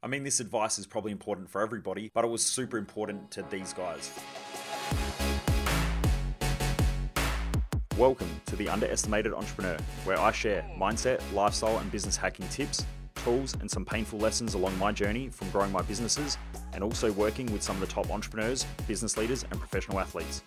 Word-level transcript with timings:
I 0.00 0.06
mean, 0.06 0.22
this 0.22 0.38
advice 0.38 0.78
is 0.78 0.86
probably 0.86 1.10
important 1.10 1.50
for 1.50 1.60
everybody, 1.60 2.08
but 2.14 2.24
it 2.24 2.28
was 2.28 2.40
super 2.40 2.78
important 2.78 3.32
to 3.32 3.42
these 3.50 3.72
guys. 3.72 4.12
Welcome 7.96 8.40
to 8.46 8.54
The 8.54 8.68
Underestimated 8.68 9.34
Entrepreneur, 9.34 9.76
where 10.04 10.20
I 10.20 10.30
share 10.30 10.64
mindset, 10.78 11.20
lifestyle, 11.32 11.78
and 11.78 11.90
business 11.90 12.16
hacking 12.16 12.46
tips, 12.46 12.86
tools, 13.24 13.54
and 13.54 13.68
some 13.68 13.84
painful 13.84 14.20
lessons 14.20 14.54
along 14.54 14.78
my 14.78 14.92
journey 14.92 15.30
from 15.30 15.50
growing 15.50 15.72
my 15.72 15.82
businesses 15.82 16.38
and 16.74 16.84
also 16.84 17.10
working 17.10 17.52
with 17.52 17.64
some 17.64 17.74
of 17.74 17.80
the 17.80 17.92
top 17.92 18.08
entrepreneurs, 18.08 18.66
business 18.86 19.16
leaders, 19.16 19.42
and 19.50 19.58
professional 19.58 19.98
athletes. 19.98 20.44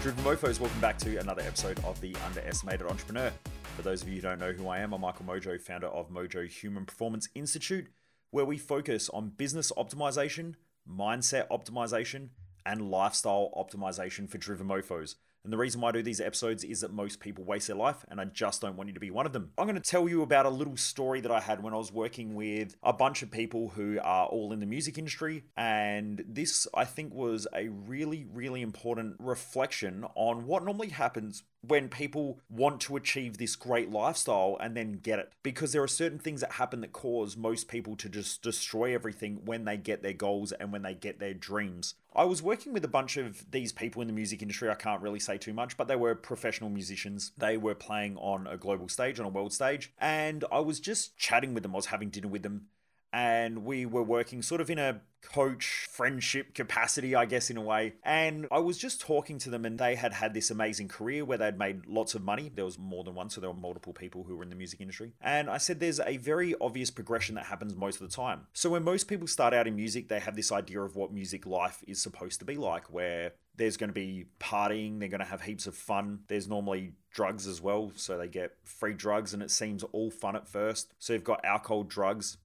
Driven 0.00 0.24
Mofos, 0.24 0.60
welcome 0.60 0.80
back 0.80 0.96
to 0.98 1.18
another 1.18 1.42
episode 1.42 1.78
of 1.84 2.00
The 2.00 2.16
Underestimated 2.24 2.86
Entrepreneur. 2.86 3.30
For 3.76 3.82
those 3.82 4.00
of 4.00 4.08
you 4.08 4.14
who 4.16 4.22
don't 4.22 4.38
know 4.38 4.52
who 4.52 4.68
I 4.68 4.78
am, 4.78 4.94
I'm 4.94 5.02
Michael 5.02 5.26
Mojo, 5.26 5.60
founder 5.60 5.88
of 5.88 6.08
Mojo 6.08 6.48
Human 6.48 6.86
Performance 6.86 7.28
Institute, 7.34 7.88
where 8.30 8.46
we 8.46 8.56
focus 8.56 9.10
on 9.10 9.28
business 9.36 9.70
optimization, 9.76 10.54
mindset 10.90 11.46
optimization, 11.48 12.30
and 12.64 12.90
lifestyle 12.90 13.50
optimization 13.54 14.30
for 14.30 14.38
driven 14.38 14.66
mofos. 14.66 15.16
And 15.44 15.52
the 15.52 15.58
reason 15.58 15.80
why 15.80 15.90
I 15.90 15.92
do 15.92 16.02
these 16.02 16.20
episodes 16.20 16.64
is 16.64 16.80
that 16.80 16.92
most 16.92 17.20
people 17.20 17.44
waste 17.44 17.68
their 17.68 17.76
life, 17.76 18.04
and 18.08 18.20
I 18.20 18.24
just 18.24 18.62
don't 18.62 18.76
want 18.76 18.88
you 18.88 18.94
to 18.94 18.98
be 18.98 19.12
one 19.12 19.26
of 19.26 19.32
them. 19.32 19.52
I'm 19.56 19.66
going 19.66 19.80
to 19.80 19.90
tell 19.90 20.08
you 20.08 20.22
about 20.22 20.46
a 20.46 20.50
little 20.50 20.76
story 20.76 21.20
that 21.20 21.30
I 21.30 21.38
had 21.38 21.62
when 21.62 21.72
I 21.72 21.76
was 21.76 21.92
working 21.92 22.34
with 22.34 22.74
a 22.82 22.92
bunch 22.92 23.22
of 23.22 23.30
people 23.30 23.68
who 23.68 24.00
are 24.02 24.26
all 24.26 24.52
in 24.52 24.58
the 24.58 24.66
music 24.66 24.98
industry. 24.98 25.44
And 25.56 26.24
this, 26.26 26.66
I 26.74 26.84
think, 26.84 27.14
was 27.14 27.46
a 27.54 27.68
really, 27.68 28.26
really 28.32 28.62
important 28.62 29.16
reflection 29.20 30.04
on 30.16 30.46
what 30.46 30.64
normally 30.64 30.88
happens 30.88 31.44
when 31.68 31.88
people 31.88 32.40
want 32.48 32.80
to 32.82 32.96
achieve 32.96 33.38
this 33.38 33.56
great 33.56 33.90
lifestyle 33.90 34.56
and 34.60 34.76
then 34.76 34.92
get 34.92 35.18
it. 35.18 35.32
Because 35.42 35.72
there 35.72 35.82
are 35.82 35.88
certain 35.88 36.18
things 36.18 36.40
that 36.40 36.52
happen 36.52 36.80
that 36.80 36.92
cause 36.92 37.36
most 37.36 37.68
people 37.68 37.96
to 37.96 38.08
just 38.08 38.42
destroy 38.42 38.94
everything 38.94 39.44
when 39.44 39.64
they 39.64 39.76
get 39.76 40.02
their 40.02 40.12
goals 40.12 40.52
and 40.52 40.72
when 40.72 40.82
they 40.82 40.94
get 40.94 41.18
their 41.18 41.34
dreams. 41.34 41.94
I 42.14 42.24
was 42.24 42.42
working 42.42 42.72
with 42.72 42.84
a 42.84 42.88
bunch 42.88 43.18
of 43.18 43.50
these 43.50 43.72
people 43.72 44.00
in 44.00 44.08
the 44.08 44.14
music 44.14 44.40
industry. 44.40 44.70
I 44.70 44.74
can't 44.74 45.02
really 45.02 45.20
say 45.20 45.36
too 45.36 45.52
much, 45.52 45.76
but 45.76 45.86
they 45.86 45.96
were 45.96 46.14
professional 46.14 46.70
musicians. 46.70 47.32
They 47.36 47.58
were 47.58 47.74
playing 47.74 48.16
on 48.16 48.46
a 48.46 48.56
global 48.56 48.88
stage, 48.88 49.20
on 49.20 49.26
a 49.26 49.30
world 49.30 49.52
stage. 49.52 49.92
And 49.98 50.44
I 50.50 50.60
was 50.60 50.80
just 50.80 51.16
chatting 51.18 51.52
with 51.52 51.62
them. 51.62 51.74
I 51.74 51.76
was 51.76 51.86
having 51.86 52.08
dinner 52.08 52.28
with 52.28 52.42
them 52.42 52.68
and 53.16 53.64
we 53.64 53.86
were 53.86 54.02
working 54.02 54.42
sort 54.42 54.60
of 54.60 54.68
in 54.68 54.78
a 54.78 55.00
coach 55.22 55.86
friendship 55.90 56.52
capacity, 56.54 57.14
I 57.14 57.24
guess, 57.24 57.48
in 57.48 57.56
a 57.56 57.62
way. 57.62 57.94
And 58.04 58.46
I 58.52 58.58
was 58.58 58.76
just 58.76 59.00
talking 59.00 59.38
to 59.38 59.48
them, 59.48 59.64
and 59.64 59.78
they 59.78 59.94
had 59.94 60.12
had 60.12 60.34
this 60.34 60.50
amazing 60.50 60.88
career 60.88 61.24
where 61.24 61.38
they'd 61.38 61.56
made 61.56 61.86
lots 61.86 62.14
of 62.14 62.22
money. 62.22 62.52
There 62.54 62.66
was 62.66 62.78
more 62.78 63.04
than 63.04 63.14
one, 63.14 63.30
so 63.30 63.40
there 63.40 63.48
were 63.48 63.56
multiple 63.56 63.94
people 63.94 64.24
who 64.24 64.36
were 64.36 64.42
in 64.42 64.50
the 64.50 64.54
music 64.54 64.82
industry. 64.82 65.14
And 65.22 65.48
I 65.48 65.56
said, 65.56 65.80
there's 65.80 65.98
a 65.98 66.18
very 66.18 66.54
obvious 66.60 66.90
progression 66.90 67.36
that 67.36 67.46
happens 67.46 67.74
most 67.74 68.02
of 68.02 68.08
the 68.08 68.14
time. 68.14 68.48
So 68.52 68.68
when 68.68 68.84
most 68.84 69.08
people 69.08 69.26
start 69.26 69.54
out 69.54 69.66
in 69.66 69.74
music, 69.76 70.08
they 70.08 70.20
have 70.20 70.36
this 70.36 70.52
idea 70.52 70.82
of 70.82 70.94
what 70.94 71.10
music 71.10 71.46
life 71.46 71.82
is 71.88 72.02
supposed 72.02 72.40
to 72.40 72.44
be 72.44 72.56
like, 72.56 72.92
where 72.92 73.32
there's 73.56 73.78
going 73.78 73.88
to 73.88 73.94
be 73.94 74.26
partying, 74.38 75.00
they're 75.00 75.08
going 75.08 75.20
to 75.20 75.24
have 75.24 75.40
heaps 75.40 75.66
of 75.66 75.74
fun. 75.74 76.20
There's 76.28 76.46
normally 76.46 76.92
drugs 77.10 77.46
as 77.46 77.62
well, 77.62 77.92
so 77.96 78.18
they 78.18 78.28
get 78.28 78.52
free 78.62 78.92
drugs, 78.92 79.32
and 79.32 79.42
it 79.42 79.50
seems 79.50 79.82
all 79.84 80.10
fun 80.10 80.36
at 80.36 80.46
first. 80.46 80.92
So 80.98 81.14
you've 81.14 81.24
got 81.24 81.42
alcohol, 81.42 81.82
drugs, 81.82 82.36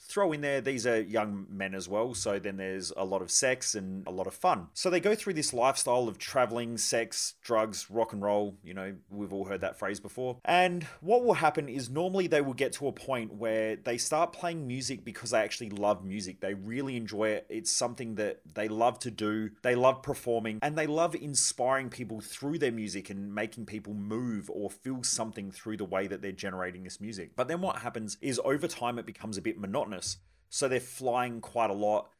throw 0.00 0.32
in 0.32 0.40
there 0.40 0.60
these 0.60 0.86
are 0.86 1.00
young 1.00 1.46
men 1.50 1.74
as 1.74 1.88
well 1.88 2.14
so 2.14 2.38
then 2.38 2.56
there's 2.56 2.92
a 2.96 3.04
lot 3.04 3.22
of 3.22 3.30
sex 3.30 3.74
and 3.74 4.06
a 4.06 4.10
lot 4.10 4.26
of 4.26 4.34
fun. 4.34 4.68
So 4.74 4.90
they 4.90 5.00
go 5.00 5.14
through 5.14 5.34
this 5.34 5.52
lifestyle 5.52 6.08
of 6.08 6.18
traveling 6.18 6.78
sex 6.78 7.34
drugs 7.42 7.90
rock 7.90 8.12
and 8.12 8.22
roll 8.22 8.56
you 8.62 8.74
know 8.74 8.94
we've 9.10 9.32
all 9.32 9.44
heard 9.44 9.60
that 9.62 9.78
phrase 9.78 10.00
before. 10.00 10.38
And 10.44 10.84
what 11.00 11.24
will 11.24 11.34
happen 11.34 11.68
is 11.68 11.90
normally 11.90 12.26
they 12.26 12.40
will 12.40 12.54
get 12.54 12.72
to 12.74 12.88
a 12.88 12.92
point 12.92 13.34
where 13.34 13.76
they 13.76 13.98
start 13.98 14.32
playing 14.32 14.66
music 14.66 15.04
because 15.04 15.30
they 15.30 15.40
actually 15.40 15.70
love 15.70 16.04
music. 16.04 16.40
They 16.40 16.54
really 16.54 16.96
enjoy 16.96 17.30
it. 17.30 17.46
It's 17.48 17.70
something 17.70 18.14
that 18.16 18.40
they 18.54 18.68
love 18.68 18.98
to 19.00 19.10
do. 19.10 19.50
They 19.62 19.74
love 19.74 20.02
performing 20.02 20.58
and 20.62 20.76
they 20.76 20.86
love 20.86 21.14
inspiring 21.14 21.90
people 21.90 22.20
through 22.20 22.58
their 22.58 22.72
music 22.72 23.10
and 23.10 23.34
making 23.34 23.66
people 23.66 23.94
move 23.94 24.50
or 24.50 24.70
feel 24.70 25.02
something 25.02 25.50
through 25.50 25.76
the 25.76 25.84
way 25.84 26.06
that 26.06 26.22
they're 26.22 26.32
generating 26.32 26.84
this 26.84 27.00
music. 27.00 27.32
But 27.36 27.48
then 27.48 27.60
what 27.60 27.78
happens 27.78 28.16
is 28.20 28.40
over 28.44 28.68
time 28.68 28.98
it 28.98 29.06
becomes 29.06 29.36
a 29.36 29.42
bit 29.42 29.58
monotonous 29.58 29.89
monotonous. 29.90 30.18
So 30.48 30.68
they're 30.68 30.80
flying 30.80 31.40
quite 31.40 31.70
a 31.70 31.74
lot. 31.74 32.10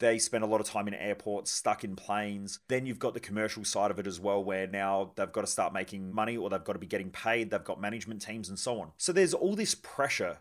They 0.00 0.18
spend 0.18 0.44
a 0.44 0.46
lot 0.46 0.60
of 0.60 0.66
time 0.66 0.86
in 0.86 0.94
airports, 0.94 1.50
stuck 1.50 1.82
in 1.82 1.96
planes. 1.96 2.60
Then 2.68 2.86
you've 2.86 3.00
got 3.00 3.14
the 3.14 3.20
commercial 3.20 3.64
side 3.64 3.90
of 3.90 3.98
it 3.98 4.06
as 4.06 4.20
well, 4.20 4.44
where 4.44 4.66
now 4.66 5.12
they've 5.16 5.32
got 5.32 5.40
to 5.40 5.46
start 5.48 5.72
making 5.72 6.14
money 6.14 6.36
or 6.36 6.48
they've 6.50 6.62
got 6.62 6.74
to 6.74 6.78
be 6.78 6.86
getting 6.86 7.10
paid. 7.10 7.50
They've 7.50 7.64
got 7.64 7.80
management 7.80 8.22
teams 8.22 8.48
and 8.48 8.58
so 8.58 8.80
on. 8.80 8.92
So 8.96 9.12
there's 9.12 9.34
all 9.34 9.56
this 9.56 9.74
pressure. 9.74 10.38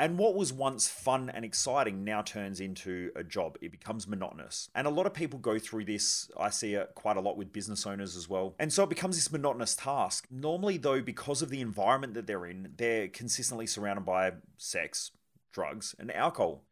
And 0.00 0.16
what 0.16 0.36
was 0.36 0.52
once 0.52 0.88
fun 0.88 1.28
and 1.28 1.44
exciting 1.44 2.04
now 2.04 2.22
turns 2.22 2.60
into 2.60 3.10
a 3.16 3.24
job. 3.24 3.58
It 3.60 3.72
becomes 3.72 4.06
monotonous. 4.06 4.68
And 4.74 4.86
a 4.86 4.90
lot 4.90 5.06
of 5.06 5.14
people 5.14 5.40
go 5.40 5.58
through 5.58 5.86
this. 5.86 6.30
I 6.38 6.50
see 6.50 6.74
it 6.74 6.92
quite 6.94 7.16
a 7.16 7.20
lot 7.20 7.36
with 7.36 7.52
business 7.52 7.84
owners 7.84 8.16
as 8.16 8.28
well. 8.28 8.54
And 8.60 8.72
so 8.72 8.84
it 8.84 8.90
becomes 8.90 9.16
this 9.16 9.32
monotonous 9.32 9.74
task. 9.74 10.28
Normally, 10.30 10.76
though, 10.76 11.02
because 11.02 11.42
of 11.42 11.50
the 11.50 11.60
environment 11.60 12.14
that 12.14 12.28
they're 12.28 12.46
in, 12.46 12.74
they're 12.76 13.08
consistently 13.08 13.66
surrounded 13.66 14.04
by 14.04 14.32
sex, 14.56 15.10
drugs 15.58 15.92
and 15.98 16.14
alcohol. 16.14 16.62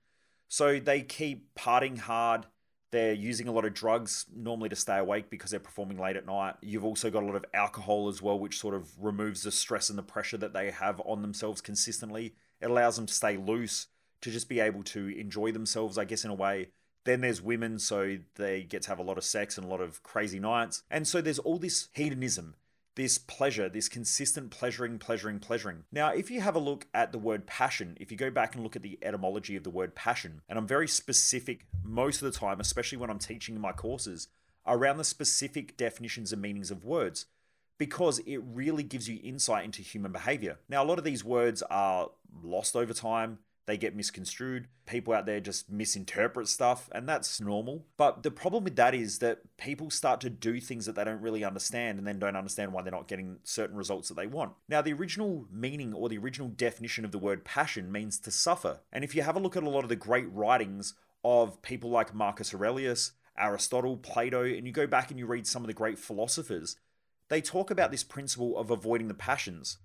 So 0.47 0.79
they 0.79 1.01
keep 1.03 1.53
partying 1.57 1.99
hard. 1.99 2.47
They're 2.93 3.13
using 3.13 3.49
a 3.49 3.53
lot 3.53 3.65
of 3.65 3.75
drugs 3.75 4.27
normally 4.33 4.69
to 4.69 4.77
stay 4.77 4.99
awake 4.99 5.29
because 5.29 5.51
they're 5.51 5.59
performing 5.59 5.99
late 5.99 6.15
at 6.15 6.25
night. 6.25 6.55
You've 6.63 6.85
also 6.85 7.11
got 7.11 7.25
a 7.25 7.27
lot 7.27 7.35
of 7.35 7.45
alcohol 7.53 8.09
as 8.09 8.23
well, 8.23 8.39
which 8.39 8.61
sort 8.61 8.77
of 8.77 8.93
removes 8.97 9.43
the 9.43 9.51
stress 9.51 9.91
and 9.91 9.99
the 9.99 10.05
pressure 10.05 10.37
that 10.37 10.53
they 10.53 10.71
have 10.71 11.01
on 11.05 11.21
themselves 11.21 11.61
consistently. 11.61 12.35
It 12.61 12.71
allows 12.71 12.95
them 12.95 13.07
to 13.07 13.13
stay 13.13 13.37
loose, 13.37 13.89
to 14.21 14.31
just 14.31 14.49
be 14.49 14.61
able 14.61 14.85
to 14.85 15.09
enjoy 15.19 15.51
themselves, 15.51 15.99
I 15.99 16.05
guess, 16.05 16.25
in 16.25 16.31
a 16.31 16.35
way. 16.35 16.69
Then 17.05 17.23
there's 17.23 17.43
women, 17.43 17.81
so 17.81 18.19
they 18.37 18.63
get 18.63 18.83
to 18.83 18.91
have 18.91 19.01
a 19.01 19.09
lot 19.11 19.19
of 19.19 19.25
sex 19.25 19.59
and 19.59 19.67
a 19.67 19.69
lot 19.69 19.81
of 19.81 20.05
crazy 20.05 20.39
nights. 20.39 20.85
And 20.89 21.09
so 21.09 21.21
there's 21.21 21.41
all 21.41 21.59
this 21.59 21.89
hedonism 21.93 22.55
this 22.97 23.19
pleasure, 23.19 23.69
this 23.69 23.89
consistent 23.89 24.51
pleasuring, 24.51 24.99
pleasuring, 24.99 25.39
pleasuring. 25.39 25.85
Now, 25.93 26.09
if 26.11 26.31
you 26.31 26.41
have 26.41 26.57
a 26.57 26.61
look 26.61 26.87
at 26.93 27.13
the 27.13 27.19
word 27.19 27.47
passion, 27.47 27.97
if 28.01 28.11
you 28.11 28.17
go 28.17 28.31
back 28.31 28.55
and 28.55 28.65
look 28.65 28.75
at 28.75 28.83
the 28.83 28.99
etymology 29.03 29.55
of 29.55 29.63
the 29.65 29.71
word 29.71 29.95
passion, 29.95 30.41
and 30.49 30.59
I'm 30.59 30.67
very 30.67 30.89
specific 30.89 31.67
most 31.85 32.23
of 32.23 32.33
the 32.33 32.39
time, 32.39 32.59
especially 32.59 32.99
when 32.99 33.11
I'm 33.11 33.19
teaching 33.19 33.55
in 33.55 33.61
my 33.61 33.73
courses, 33.73 34.29
around 34.67 34.97
the 34.97 35.05
specific 35.05 35.77
definitions 35.77 36.33
and 36.33 36.43
meanings 36.43 36.71
of 36.71 36.85
words, 36.85 37.27
because 37.79 38.19
it 38.21 38.39
really 38.39 38.83
gives 38.83 39.09
you 39.09 39.21
insight 39.23 39.67
into 39.67 39.83
human 39.83 40.11
behavior. 40.11 40.59
Now, 40.69 40.83
a 40.83 40.87
lot 40.87 40.99
of 40.99 41.05
these 41.05 41.23
words 41.23 41.63
are 41.71 42.11
lost 42.43 42.75
over 42.75 42.95
time 42.95 43.39
they 43.67 43.77
get 43.77 43.97
misconstrued. 43.97 44.69
People 44.87 45.13
out 45.13 45.27
there 45.27 45.41
just 45.41 45.71
misinterpret 45.71 46.49
stuff, 46.49 46.89
and 46.93 47.09
that's 47.09 47.41
normal. 47.41 47.85
But 47.97 48.23
the 48.23 48.31
problem 48.31 48.65
with 48.65 48.77
that 48.77 48.95
is 48.95 49.19
that 49.19 49.41
people 49.57 49.91
start 49.91 50.21
to 50.23 50.31
do 50.31 50.61
things 50.61 50.87
that 50.87 50.95
they 50.95 51.05
don't 51.05 51.21
really 51.21 51.45
understand 51.45 51.99
and 51.99 52.07
then 52.07 52.19
don't 52.19 52.37
understand 52.37 52.73
why 52.73 52.83
they're 52.83 52.93
not 52.93 53.09
getting 53.09 53.39
certain 53.43 53.77
results 53.77 54.09
that 54.09 54.15
they 54.15 54.29
want. 54.29 54.53
Now, 54.69 54.83
the 54.83 54.93
original 54.93 55.47
meaning 55.53 55.93
or 55.93 56.09
the 56.09 56.19
original 56.19 56.49
definition 56.49 57.05
of 57.05 57.11
the 57.11 57.19
word 57.19 57.45
passion 57.45 57.91
means 57.91 58.19
to 58.21 58.31
suffer. 58.31 58.81
And 58.93 59.03
if 59.03 59.15
you 59.15 59.23
have 59.23 59.37
a 59.37 59.41
look 59.41 59.57
at 59.57 59.65
a 59.65 59.71
lot 59.71 59.83
of 59.83 59.89
the 59.89 59.97
great 59.97 60.33
writings 60.33 60.95
of 61.25 61.61
people 61.63 61.91
like 61.91 62.15
Marcus 62.15 62.55
Aurelius, 62.55 63.13
Aristotle, 63.37 63.97
Plato, 63.97 64.45
and 64.45 64.67
you 64.67 64.73
go 64.73 64.87
back 64.87 65.11
and 65.11 65.19
you 65.19 65.27
read 65.27 65.47
some 65.47 65.63
of 65.63 65.67
the 65.67 65.75
great 65.75 65.99
philosophers, 65.99 66.77
they 67.29 67.41
talk 67.41 67.71
about 67.73 67.91
this 67.91 68.05
principle 68.05 68.57
of 68.57 68.71
avoiding 68.71 69.09
the 69.09 69.15
passions. 69.15 69.79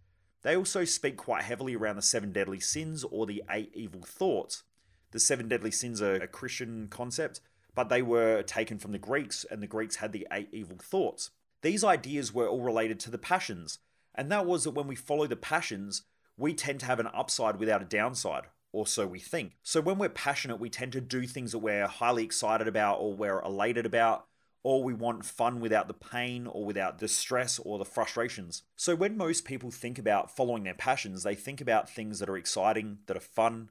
They 0.43 0.55
also 0.55 0.85
speak 0.85 1.17
quite 1.17 1.43
heavily 1.43 1.75
around 1.75 1.97
the 1.97 2.01
seven 2.01 2.31
deadly 2.31 2.59
sins 2.59 3.03
or 3.03 3.25
the 3.25 3.43
eight 3.49 3.71
evil 3.73 4.01
thoughts. 4.01 4.63
The 5.11 5.19
seven 5.19 5.47
deadly 5.47 5.71
sins 5.71 6.01
are 6.01 6.15
a 6.15 6.27
Christian 6.27 6.87
concept, 6.89 7.41
but 7.75 7.89
they 7.89 8.01
were 8.01 8.41
taken 8.41 8.79
from 8.79 8.91
the 8.91 8.97
Greeks, 8.97 9.45
and 9.49 9.61
the 9.61 9.67
Greeks 9.67 9.97
had 9.97 10.13
the 10.13 10.27
eight 10.31 10.49
evil 10.51 10.77
thoughts. 10.81 11.31
These 11.61 11.83
ideas 11.83 12.33
were 12.33 12.47
all 12.47 12.61
related 12.61 12.99
to 13.01 13.11
the 13.11 13.17
passions, 13.17 13.79
and 14.15 14.31
that 14.31 14.45
was 14.45 14.63
that 14.63 14.71
when 14.71 14.87
we 14.87 14.95
follow 14.95 15.27
the 15.27 15.35
passions, 15.35 16.03
we 16.37 16.53
tend 16.53 16.79
to 16.79 16.85
have 16.87 16.99
an 16.99 17.09
upside 17.13 17.57
without 17.57 17.81
a 17.81 17.85
downside, 17.85 18.45
or 18.71 18.87
so 18.87 19.05
we 19.05 19.19
think. 19.19 19.57
So 19.61 19.79
when 19.79 19.99
we're 19.99 20.09
passionate, 20.09 20.59
we 20.59 20.69
tend 20.69 20.93
to 20.93 21.01
do 21.01 21.27
things 21.27 21.51
that 21.51 21.59
we're 21.59 21.87
highly 21.87 22.23
excited 22.23 22.67
about 22.67 22.99
or 22.99 23.13
we're 23.13 23.41
elated 23.41 23.85
about, 23.85 24.25
or 24.63 24.83
we 24.83 24.93
want 24.93 25.25
fun 25.25 25.59
without 25.59 25.87
the 25.87 25.93
pain 25.93 26.45
or 26.45 26.65
without 26.65 26.99
the 26.99 27.07
stress 27.07 27.59
or 27.59 27.77
the 27.77 27.85
frustrations. 27.85 28.63
So, 28.75 28.95
when 28.95 29.17
most 29.17 29.45
people 29.45 29.71
think 29.71 29.97
about 29.97 30.35
following 30.35 30.63
their 30.63 30.73
passions, 30.73 31.23
they 31.23 31.35
think 31.35 31.61
about 31.61 31.89
things 31.89 32.19
that 32.19 32.29
are 32.29 32.37
exciting, 32.37 32.99
that 33.07 33.17
are 33.17 33.21
fun, 33.21 33.69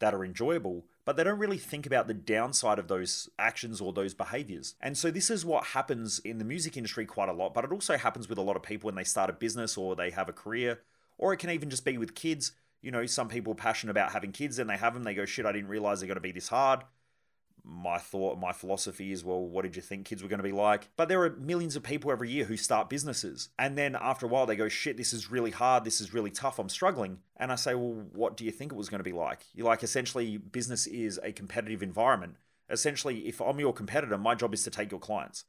that 0.00 0.14
are 0.14 0.24
enjoyable, 0.24 0.86
but 1.04 1.16
they 1.16 1.24
don't 1.24 1.38
really 1.38 1.58
think 1.58 1.86
about 1.86 2.08
the 2.08 2.14
downside 2.14 2.78
of 2.78 2.88
those 2.88 3.28
actions 3.38 3.80
or 3.80 3.92
those 3.92 4.14
behaviors. 4.14 4.74
And 4.80 4.98
so, 4.98 5.10
this 5.10 5.30
is 5.30 5.44
what 5.44 5.66
happens 5.66 6.18
in 6.20 6.38
the 6.38 6.44
music 6.44 6.76
industry 6.76 7.06
quite 7.06 7.28
a 7.28 7.34
lot, 7.34 7.54
but 7.54 7.64
it 7.64 7.72
also 7.72 7.96
happens 7.96 8.28
with 8.28 8.38
a 8.38 8.42
lot 8.42 8.56
of 8.56 8.62
people 8.62 8.88
when 8.88 8.96
they 8.96 9.04
start 9.04 9.30
a 9.30 9.34
business 9.34 9.76
or 9.76 9.94
they 9.94 10.10
have 10.10 10.28
a 10.28 10.32
career, 10.32 10.80
or 11.18 11.32
it 11.32 11.38
can 11.38 11.50
even 11.50 11.70
just 11.70 11.84
be 11.84 11.98
with 11.98 12.14
kids. 12.14 12.52
You 12.80 12.90
know, 12.90 13.06
some 13.06 13.28
people 13.28 13.52
are 13.52 13.56
passionate 13.56 13.92
about 13.92 14.10
having 14.10 14.32
kids 14.32 14.58
and 14.58 14.68
they 14.68 14.76
have 14.76 14.94
them, 14.94 15.04
they 15.04 15.14
go, 15.14 15.24
shit, 15.24 15.46
I 15.46 15.52
didn't 15.52 15.68
realize 15.68 16.00
they're 16.00 16.12
to 16.12 16.20
be 16.20 16.32
this 16.32 16.48
hard 16.48 16.82
my 17.64 17.98
thought, 17.98 18.38
my 18.38 18.52
philosophy 18.52 19.12
is, 19.12 19.24
well, 19.24 19.40
what 19.40 19.62
did 19.62 19.76
you 19.76 19.82
think 19.82 20.06
kids 20.06 20.22
were 20.22 20.28
going 20.28 20.38
to 20.38 20.44
be 20.44 20.52
like? 20.52 20.88
But 20.96 21.08
there 21.08 21.22
are 21.22 21.30
millions 21.30 21.76
of 21.76 21.82
people 21.82 22.10
every 22.10 22.30
year 22.30 22.44
who 22.44 22.56
start 22.56 22.90
businesses. 22.90 23.50
And 23.58 23.78
then 23.78 23.96
after 24.00 24.26
a 24.26 24.28
while, 24.28 24.46
they 24.46 24.56
go, 24.56 24.68
shit, 24.68 24.96
this 24.96 25.12
is 25.12 25.30
really 25.30 25.52
hard. 25.52 25.84
This 25.84 26.00
is 26.00 26.12
really 26.12 26.30
tough. 26.30 26.58
I'm 26.58 26.68
struggling. 26.68 27.18
And 27.36 27.52
I 27.52 27.56
say, 27.56 27.74
well, 27.74 28.04
what 28.12 28.36
do 28.36 28.44
you 28.44 28.50
think 28.50 28.72
it 28.72 28.76
was 28.76 28.88
going 28.88 28.98
to 29.00 29.04
be 29.04 29.12
like? 29.12 29.46
You're 29.54 29.66
like, 29.66 29.82
essentially, 29.82 30.36
business 30.38 30.86
is 30.86 31.20
a 31.22 31.32
competitive 31.32 31.82
environment. 31.82 32.36
Essentially, 32.68 33.28
if 33.28 33.40
I'm 33.40 33.60
your 33.60 33.72
competitor, 33.72 34.18
my 34.18 34.34
job 34.34 34.54
is 34.54 34.64
to 34.64 34.70
take 34.70 34.90
your 34.90 35.00
clients. 35.00 35.44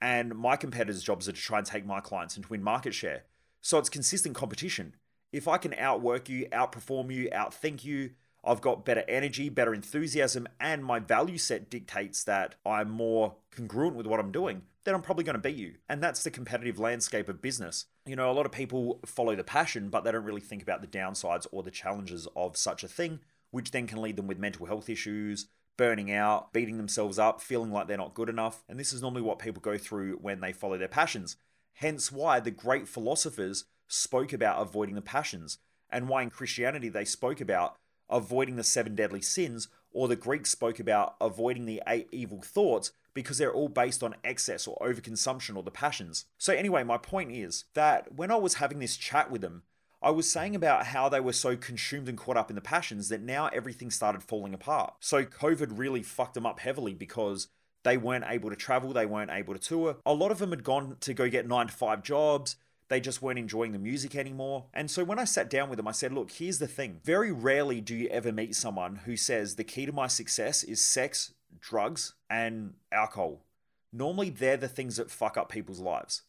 And 0.00 0.34
my 0.36 0.56
competitors' 0.56 1.02
jobs 1.02 1.28
are 1.28 1.32
to 1.32 1.40
try 1.40 1.58
and 1.58 1.66
take 1.66 1.84
my 1.84 2.00
clients 2.00 2.36
and 2.36 2.44
to 2.44 2.50
win 2.50 2.62
market 2.62 2.94
share. 2.94 3.24
So 3.60 3.78
it's 3.78 3.88
consistent 3.88 4.34
competition. 4.34 4.94
If 5.32 5.48
I 5.48 5.58
can 5.58 5.74
outwork 5.74 6.28
you, 6.28 6.46
outperform 6.52 7.12
you, 7.12 7.28
outthink 7.30 7.84
you, 7.84 8.10
I've 8.48 8.62
got 8.62 8.86
better 8.86 9.04
energy, 9.06 9.50
better 9.50 9.74
enthusiasm, 9.74 10.48
and 10.58 10.82
my 10.82 11.00
value 11.00 11.36
set 11.36 11.68
dictates 11.68 12.24
that 12.24 12.54
I'm 12.64 12.90
more 12.90 13.36
congruent 13.54 13.94
with 13.94 14.06
what 14.06 14.20
I'm 14.20 14.32
doing, 14.32 14.62
then 14.84 14.94
I'm 14.94 15.02
probably 15.02 15.24
going 15.24 15.34
to 15.34 15.40
beat 15.40 15.56
you. 15.56 15.74
And 15.86 16.02
that's 16.02 16.22
the 16.22 16.30
competitive 16.30 16.78
landscape 16.78 17.28
of 17.28 17.42
business. 17.42 17.84
You 18.06 18.16
know, 18.16 18.30
a 18.30 18.32
lot 18.32 18.46
of 18.46 18.52
people 18.52 19.00
follow 19.04 19.36
the 19.36 19.44
passion, 19.44 19.90
but 19.90 20.02
they 20.02 20.12
don't 20.12 20.24
really 20.24 20.40
think 20.40 20.62
about 20.62 20.80
the 20.80 20.86
downsides 20.86 21.46
or 21.52 21.62
the 21.62 21.70
challenges 21.70 22.26
of 22.34 22.56
such 22.56 22.82
a 22.82 22.88
thing, 22.88 23.20
which 23.50 23.70
then 23.70 23.86
can 23.86 24.00
lead 24.00 24.16
them 24.16 24.26
with 24.26 24.38
mental 24.38 24.64
health 24.64 24.88
issues, 24.88 25.48
burning 25.76 26.10
out, 26.10 26.54
beating 26.54 26.78
themselves 26.78 27.18
up, 27.18 27.42
feeling 27.42 27.70
like 27.70 27.86
they're 27.86 27.98
not 27.98 28.14
good 28.14 28.30
enough. 28.30 28.64
And 28.66 28.80
this 28.80 28.94
is 28.94 29.02
normally 29.02 29.22
what 29.22 29.38
people 29.38 29.60
go 29.60 29.76
through 29.76 30.16
when 30.22 30.40
they 30.40 30.54
follow 30.54 30.78
their 30.78 30.88
passions. 30.88 31.36
Hence 31.74 32.10
why 32.10 32.40
the 32.40 32.50
great 32.50 32.88
philosophers 32.88 33.66
spoke 33.88 34.32
about 34.32 34.62
avoiding 34.62 34.94
the 34.94 35.02
passions, 35.02 35.58
and 35.90 36.08
why 36.08 36.22
in 36.22 36.30
Christianity 36.30 36.88
they 36.88 37.04
spoke 37.04 37.42
about 37.42 37.76
avoiding 38.10 38.56
the 38.56 38.64
seven 38.64 38.94
deadly 38.94 39.20
sins, 39.20 39.68
or 39.92 40.08
the 40.08 40.16
Greeks 40.16 40.50
spoke 40.50 40.78
about 40.78 41.16
avoiding 41.20 41.66
the 41.66 41.82
eight 41.86 42.08
evil 42.12 42.40
thoughts 42.42 42.92
because 43.14 43.38
they're 43.38 43.52
all 43.52 43.68
based 43.68 44.02
on 44.02 44.14
excess 44.22 44.66
or 44.66 44.76
overconsumption 44.80 45.56
or 45.56 45.62
the 45.62 45.70
passions. 45.70 46.26
So, 46.36 46.52
anyway, 46.52 46.84
my 46.84 46.98
point 46.98 47.32
is 47.32 47.64
that 47.74 48.14
when 48.14 48.30
I 48.30 48.36
was 48.36 48.54
having 48.54 48.78
this 48.78 48.96
chat 48.96 49.30
with 49.30 49.40
them, 49.40 49.62
I 50.00 50.10
was 50.10 50.30
saying 50.30 50.54
about 50.54 50.86
how 50.86 51.08
they 51.08 51.18
were 51.18 51.32
so 51.32 51.56
consumed 51.56 52.08
and 52.08 52.16
caught 52.16 52.36
up 52.36 52.50
in 52.50 52.54
the 52.54 52.62
passions 52.62 53.08
that 53.08 53.20
now 53.20 53.48
everything 53.48 53.90
started 53.90 54.22
falling 54.22 54.54
apart. 54.54 54.94
So, 55.00 55.24
COVID 55.24 55.76
really 55.76 56.02
fucked 56.02 56.34
them 56.34 56.46
up 56.46 56.60
heavily 56.60 56.94
because 56.94 57.48
they 57.82 57.96
weren't 57.96 58.24
able 58.28 58.50
to 58.50 58.56
travel, 58.56 58.92
they 58.92 59.06
weren't 59.06 59.30
able 59.30 59.54
to 59.54 59.60
tour. 59.60 59.96
A 60.04 60.12
lot 60.12 60.30
of 60.30 60.38
them 60.38 60.50
had 60.50 60.62
gone 60.62 60.96
to 61.00 61.14
go 61.14 61.28
get 61.28 61.48
nine 61.48 61.66
to 61.68 61.72
five 61.72 62.02
jobs 62.02 62.56
they 62.88 63.00
just 63.00 63.20
weren't 63.20 63.38
enjoying 63.38 63.72
the 63.72 63.78
music 63.78 64.16
anymore. 64.16 64.66
And 64.72 64.90
so 64.90 65.04
when 65.04 65.18
I 65.18 65.24
sat 65.24 65.50
down 65.50 65.68
with 65.68 65.76
them, 65.76 65.88
I 65.88 65.92
said, 65.92 66.12
Look, 66.12 66.30
here's 66.30 66.58
the 66.58 66.66
thing. 66.66 67.00
Very 67.04 67.30
rarely 67.30 67.80
do 67.80 67.94
you 67.94 68.08
ever 68.08 68.32
meet 68.32 68.54
someone 68.54 68.96
who 69.04 69.16
says 69.16 69.54
the 69.54 69.64
key 69.64 69.86
to 69.86 69.92
my 69.92 70.06
success 70.06 70.62
is 70.62 70.84
sex, 70.84 71.34
drugs, 71.60 72.14
and 72.30 72.74
alcohol. 72.90 73.44
Normally, 73.92 74.30
they're 74.30 74.56
the 74.56 74.68
things 74.68 74.96
that 74.96 75.10
fuck 75.10 75.36
up 75.36 75.50
people's 75.50 75.80
lives. 75.80 76.22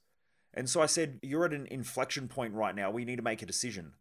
And 0.54 0.70
so 0.70 0.82
I 0.82 0.86
said, 0.86 1.20
You're 1.22 1.46
at 1.46 1.54
an 1.54 1.68
inflection 1.72 2.28
point 2.28 2.54
right 2.54 2.76
now. 2.76 2.92
We 2.92 3.06
need 3.06 3.18
to 3.18 3.22
make 3.22 3.42
a 3.42 3.48
decision. 3.48 3.94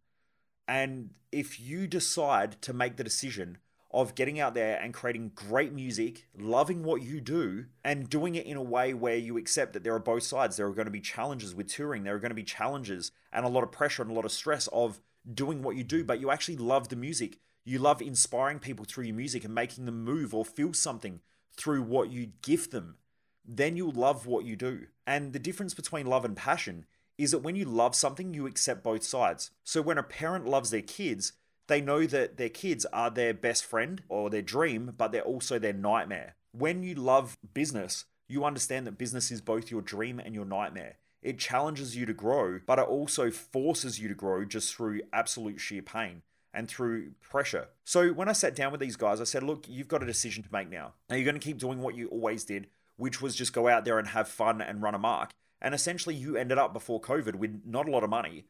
And 0.67 1.11
if 1.33 1.59
you 1.61 1.87
decide 1.87 2.61
to 2.63 2.73
make 2.73 2.97
the 2.97 3.05
decision 3.05 3.59
of 3.91 4.15
getting 4.15 4.39
out 4.39 4.55
there 4.55 4.79
and 4.79 4.93
creating 4.93 5.33
great 5.35 5.73
music, 5.73 6.27
loving 6.37 6.83
what 6.83 7.03
you 7.03 7.21
do, 7.21 7.65
and 7.83 8.11
doing 8.11 8.35
it 8.35 8.47
in 8.47 8.57
a 8.57 8.63
way 8.63 8.93
where 8.93 9.17
you 9.17 9.39
accept 9.39 9.73
that 9.73 9.83
there 9.83 9.95
are 9.95 10.01
both 10.01 10.23
sides. 10.23 10.57
There 10.57 10.67
are 10.67 10.75
going 10.75 10.87
to 10.87 10.91
be 10.91 11.01
challenges 11.01 11.55
with 11.55 11.69
touring, 11.69 12.05
there 12.05 12.15
are 12.15 12.21
going 12.21 12.31
to 12.31 12.35
be 12.35 12.43
challenges 12.43 13.13
and 13.33 13.45
a 13.45 13.49
lot 13.49 13.63
of 13.63 13.73
pressure 13.73 14.03
and 14.03 14.11
a 14.11 14.15
lot 14.15 14.25
of 14.25 14.33
stress 14.33 14.69
of 14.73 15.01
doing 15.33 15.63
what 15.63 15.77
you 15.77 15.85
do, 15.85 16.05
but 16.05 16.21
you 16.21 16.31
actually 16.31 16.57
love 16.57 16.89
the 16.89 16.97
music. 16.97 17.39
You 17.65 17.79
love 17.79 18.01
inspiring 18.01 18.61
people 18.61 18.85
through 18.85 19.05
your 19.05 19.17
music 19.17 19.45
and 19.45 19.55
making 19.55 19.85
them 19.85 20.03
move 20.03 20.35
or 20.35 20.45
feel 20.45 20.73
something 20.73 21.21
through 21.55 21.83
what 21.83 22.11
you 22.11 22.31
give 22.43 22.71
them. 22.71 22.97
Then 23.45 23.77
you'll 23.77 23.93
love 23.93 24.27
what 24.27 24.45
you 24.45 24.57
do. 24.57 24.87
And 25.07 25.33
the 25.33 25.39
difference 25.39 25.75
between 25.75 26.07
love 26.07 26.25
and 26.25 26.37
passion 26.37 26.87
is 27.19 27.33
that 27.33 27.41
when 27.41 27.57
you 27.57 27.65
love 27.65 27.95
something, 27.95 28.33
you 28.33 28.47
accept 28.47 28.83
both 28.83 29.03
sides. 29.03 29.51
So 29.65 29.83
when 29.83 29.99
a 29.99 30.03
parent 30.03 30.47
loves 30.47 30.71
their 30.71 30.83
kids, 30.83 31.33
they 31.69 31.81
know 31.81 32.07
that 32.07 32.37
their 32.37 32.49
kids 32.49 32.85
are 32.93 33.11
their 33.11 33.33
best 33.33 33.65
friend 33.65 34.03
or 34.09 34.29
their 34.29 34.43
dream, 34.43 34.95
but 34.97 35.13
they're 35.13 35.23
also 35.23 35.59
their 35.59 35.73
nightmare. 35.73 36.35
When 36.53 36.83
you 36.83 36.95
love 36.95 37.39
business, 37.55 38.07
you 38.27 38.45
understand 38.45 38.87
that 38.87 38.99
business 38.99 39.31
is 39.31 39.41
both 39.41 39.71
your 39.71 39.83
dream 39.83 40.19
and 40.19 40.35
your 40.35 40.45
nightmare. 40.45 40.97
It 41.23 41.39
challenges 41.39 41.97
you 41.97 42.07
to 42.07 42.15
grow, 42.15 42.61
but 42.67 42.79
it 42.79 42.89
also 42.89 43.31
forces 43.31 43.99
you 43.99 44.09
to 44.09 44.15
grow 44.15 44.45
just 44.45 44.75
through 44.75 45.03
absolute 45.13 45.61
sheer 45.61 45.83
pain 45.83 46.23
and 46.55 46.69
through 46.69 47.13
pressure. 47.21 47.69
So 47.85 48.11
when 48.11 48.29
I 48.29 48.33
sat 48.33 48.55
down 48.55 48.73
with 48.73 48.81
these 48.81 48.97
guys, 48.97 49.21
I 49.21 49.25
said, 49.25 49.43
look, 49.43 49.69
you've 49.69 49.89
got 49.89 50.03
a 50.03 50.07
decision 50.07 50.43
to 50.43 50.53
make 50.53 50.71
now. 50.71 50.95
Are 51.11 51.17
you 51.17 51.25
going 51.25 51.39
to 51.39 51.41
keep 51.41 51.59
doing 51.59 51.83
what 51.83 51.95
you 51.95 52.09
always 52.09 52.45
did, 52.45 52.69
which 52.97 53.21
was 53.21 53.35
just 53.35 53.53
go 53.53 53.69
out 53.69 53.85
there 53.85 53.99
and 53.99 54.09
have 54.09 54.29
fun 54.29 54.63
and 54.63 54.81
run 54.81 54.95
a 54.95 54.99
mark? 54.99 55.31
And 55.61 55.75
essentially, 55.75 56.15
you 56.15 56.37
ended 56.37 56.57
up 56.57 56.73
before 56.73 57.01
COVID 57.01 57.35
with 57.35 57.63
not 57.67 57.89
a 57.89 57.91
lot 57.91 58.05
of 58.05 58.11
money, 58.11 58.45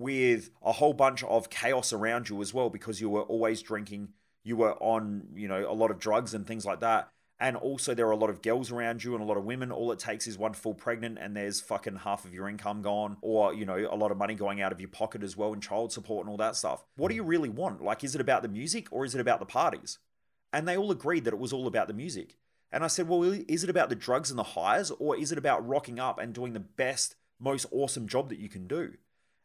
with 0.00 0.50
a 0.62 0.72
whole 0.72 0.94
bunch 0.94 1.22
of 1.24 1.50
chaos 1.50 1.92
around 1.92 2.30
you 2.30 2.40
as 2.40 2.54
well 2.54 2.70
because 2.70 3.00
you 3.00 3.10
were 3.10 3.22
always 3.22 3.60
drinking, 3.60 4.08
you 4.42 4.56
were 4.56 4.72
on, 4.82 5.28
you 5.34 5.46
know, 5.46 5.70
a 5.70 5.74
lot 5.74 5.90
of 5.90 5.98
drugs 5.98 6.32
and 6.32 6.46
things 6.46 6.64
like 6.64 6.80
that. 6.80 7.10
And 7.38 7.56
also, 7.56 7.94
there 7.94 8.06
are 8.06 8.12
a 8.12 8.16
lot 8.16 8.28
of 8.28 8.42
girls 8.42 8.70
around 8.70 9.02
you 9.02 9.14
and 9.14 9.22
a 9.22 9.26
lot 9.26 9.38
of 9.38 9.44
women. 9.44 9.72
All 9.72 9.92
it 9.92 9.98
takes 9.98 10.26
is 10.26 10.36
one 10.36 10.52
full 10.52 10.74
pregnant, 10.74 11.16
and 11.18 11.34
there's 11.34 11.58
fucking 11.58 11.96
half 11.96 12.26
of 12.26 12.34
your 12.34 12.50
income 12.50 12.82
gone, 12.82 13.16
or, 13.22 13.54
you 13.54 13.64
know, 13.64 13.76
a 13.76 13.96
lot 13.96 14.10
of 14.10 14.18
money 14.18 14.34
going 14.34 14.60
out 14.60 14.72
of 14.72 14.80
your 14.80 14.90
pocket 14.90 15.22
as 15.22 15.38
well, 15.38 15.54
and 15.54 15.62
child 15.62 15.90
support 15.90 16.26
and 16.26 16.30
all 16.30 16.36
that 16.36 16.54
stuff. 16.56 16.84
What 16.96 17.08
do 17.08 17.14
you 17.14 17.22
really 17.22 17.48
want? 17.48 17.82
Like, 17.82 18.04
is 18.04 18.14
it 18.14 18.20
about 18.20 18.42
the 18.42 18.48
music 18.48 18.88
or 18.90 19.06
is 19.06 19.14
it 19.14 19.22
about 19.22 19.38
the 19.38 19.46
parties? 19.46 19.98
And 20.52 20.68
they 20.68 20.76
all 20.76 20.90
agreed 20.90 21.24
that 21.24 21.32
it 21.32 21.40
was 21.40 21.52
all 21.52 21.66
about 21.66 21.88
the 21.88 21.94
music. 21.94 22.36
And 22.70 22.84
I 22.84 22.88
said, 22.88 23.08
well, 23.08 23.22
is 23.22 23.64
it 23.64 23.70
about 23.70 23.88
the 23.88 23.94
drugs 23.94 24.28
and 24.28 24.38
the 24.38 24.42
highs, 24.42 24.90
or 24.90 25.16
is 25.16 25.32
it 25.32 25.38
about 25.38 25.66
rocking 25.66 25.98
up 25.98 26.18
and 26.18 26.34
doing 26.34 26.52
the 26.52 26.60
best, 26.60 27.16
most 27.38 27.64
awesome 27.70 28.06
job 28.06 28.28
that 28.28 28.38
you 28.38 28.50
can 28.50 28.66
do? 28.66 28.94